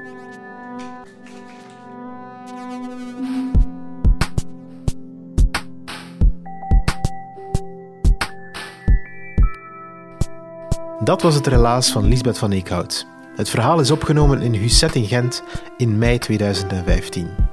Dat 11.03 11.21
was 11.21 11.35
het 11.35 11.47
relaas 11.47 11.91
van 11.91 12.07
Lisbeth 12.07 12.37
van 12.37 12.51
Eekhout. 12.51 13.07
Het 13.35 13.49
verhaal 13.49 13.79
is 13.79 13.91
opgenomen 13.91 14.41
in 14.41 14.53
Husset 14.53 14.95
in 14.95 15.05
Gent 15.05 15.43
in 15.77 15.97
mei 15.97 16.17
2015. 16.17 17.50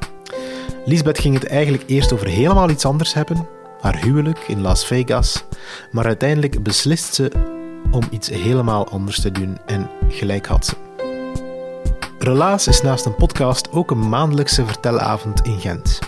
Lisbeth 0.85 1.19
ging 1.19 1.35
het 1.35 1.47
eigenlijk 1.47 1.85
eerst 1.87 2.13
over 2.13 2.27
helemaal 2.27 2.71
iets 2.71 2.85
anders 2.85 3.15
hebben, 3.15 3.49
haar 3.81 3.97
huwelijk 3.97 4.39
in 4.39 4.61
Las 4.61 4.87
Vegas, 4.87 5.45
maar 5.91 6.05
uiteindelijk 6.05 6.63
beslist 6.63 7.15
ze 7.15 7.31
om 7.91 8.03
iets 8.11 8.29
helemaal 8.29 8.89
anders 8.89 9.21
te 9.21 9.33
doen 9.33 9.59
en 9.67 9.91
gelijk 10.09 10.47
had 10.47 10.67
ze. 10.67 10.75
Relaas 12.19 12.67
is 12.67 12.83
naast 12.83 13.05
een 13.07 13.15
podcast 13.15 13.73
ook 13.73 13.91
een 13.91 14.09
maandelijkse 14.09 14.67
vertelavond 14.67 15.41
in 15.47 15.61
Gent. 15.61 15.99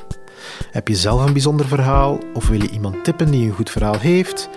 Heb 0.70 0.88
je 0.88 0.96
zelf 0.96 1.26
een 1.26 1.32
bijzonder 1.32 1.66
verhaal 1.66 2.18
of 2.34 2.48
wil 2.48 2.62
je 2.62 2.70
iemand 2.70 3.04
tippen 3.04 3.30
die 3.30 3.46
een 3.46 3.54
goed 3.54 3.70
verhaal 3.70 3.98
heeft? 3.98 4.48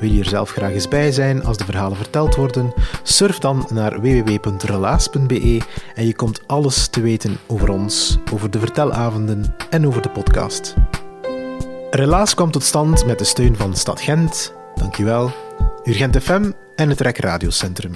Wil 0.00 0.10
je 0.10 0.20
er 0.20 0.28
zelf 0.28 0.50
graag 0.50 0.72
eens 0.72 0.88
bij 0.88 1.12
zijn 1.12 1.44
als 1.44 1.56
de 1.56 1.64
verhalen 1.64 1.96
verteld 1.96 2.34
worden? 2.34 2.72
Surf 3.02 3.38
dan 3.38 3.66
naar 3.72 4.00
www.relaas.be 4.00 5.60
en 5.94 6.06
je 6.06 6.14
komt 6.14 6.40
alles 6.46 6.88
te 6.88 7.00
weten 7.00 7.38
over 7.46 7.68
ons, 7.68 8.18
over 8.32 8.50
de 8.50 8.58
vertelavonden 8.58 9.54
en 9.70 9.86
over 9.86 10.02
de 10.02 10.10
podcast. 10.10 10.74
Relaas 11.90 12.34
kwam 12.34 12.50
tot 12.50 12.62
stand 12.62 13.06
met 13.06 13.18
de 13.18 13.24
steun 13.24 13.56
van 13.56 13.76
Stad 13.76 14.00
Gent, 14.00 14.54
dankjewel, 14.74 15.30
Urgent 15.84 16.22
FM 16.22 16.50
en 16.76 16.88
het 16.88 17.00
Rek 17.00 17.18
Radiocentrum. 17.18 17.92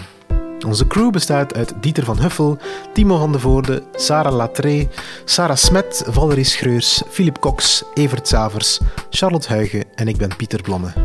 Onze 0.66 0.86
crew 0.86 1.10
bestaat 1.10 1.54
uit 1.54 1.74
Dieter 1.80 2.04
van 2.04 2.20
Huffel, 2.20 2.58
Timo 2.92 3.18
van 3.18 3.32
de 3.32 3.38
Voorde, 3.38 3.82
Sarah 3.94 4.34
Latré, 4.34 4.88
Sarah 5.24 5.56
Smet, 5.56 6.04
Valerie 6.06 6.44
Schreurs, 6.44 7.02
Philip 7.08 7.38
Cox, 7.38 7.84
Evert 7.94 8.28
Savers, 8.28 8.80
Charlotte 9.10 9.48
Huigen 9.48 9.84
en 9.94 10.08
ik 10.08 10.16
ben 10.16 10.36
Pieter 10.36 10.62
Blomme. 10.62 11.03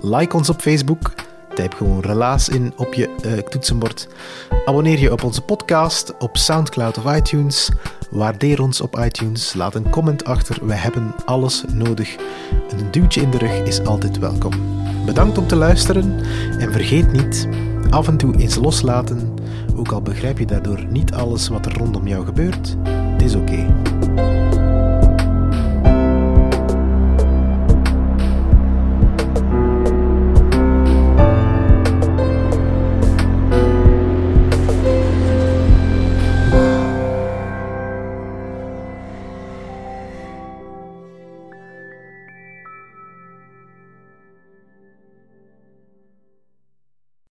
Like 0.00 0.36
ons 0.36 0.48
op 0.48 0.60
Facebook, 0.60 1.12
typ 1.54 1.74
gewoon 1.74 2.00
Relaas 2.00 2.48
in 2.48 2.72
op 2.76 2.94
je 2.94 3.14
uh, 3.24 3.32
toetsenbord. 3.32 4.08
Abonneer 4.64 4.98
je 4.98 5.12
op 5.12 5.22
onze 5.22 5.40
podcast 5.40 6.16
op 6.18 6.36
Soundcloud 6.36 6.98
of 6.98 7.16
iTunes. 7.16 7.70
Waardeer 8.10 8.62
ons 8.62 8.80
op 8.80 8.98
iTunes, 8.98 9.54
laat 9.54 9.74
een 9.74 9.90
comment 9.90 10.24
achter. 10.24 10.66
We 10.66 10.74
hebben 10.74 11.14
alles 11.24 11.64
nodig. 11.72 12.16
Een 12.68 12.90
duwtje 12.90 13.20
in 13.20 13.30
de 13.30 13.38
rug 13.38 13.62
is 13.62 13.84
altijd 13.84 14.18
welkom. 14.18 14.52
Bedankt 15.06 15.38
om 15.38 15.46
te 15.46 15.56
luisteren 15.56 16.20
en 16.58 16.72
vergeet 16.72 17.12
niet 17.12 17.48
af 17.90 18.08
en 18.08 18.16
toe 18.16 18.36
eens 18.36 18.54
loslaten, 18.54 19.34
ook 19.76 19.92
al 19.92 20.02
begrijp 20.02 20.38
je 20.38 20.46
daardoor 20.46 20.84
niet 20.90 21.12
alles 21.12 21.48
wat 21.48 21.66
er 21.66 21.78
rondom 21.78 22.06
jou 22.08 22.24
gebeurt. 22.24 22.76
Het 23.12 23.22
is 23.22 23.34
oké. 23.34 23.74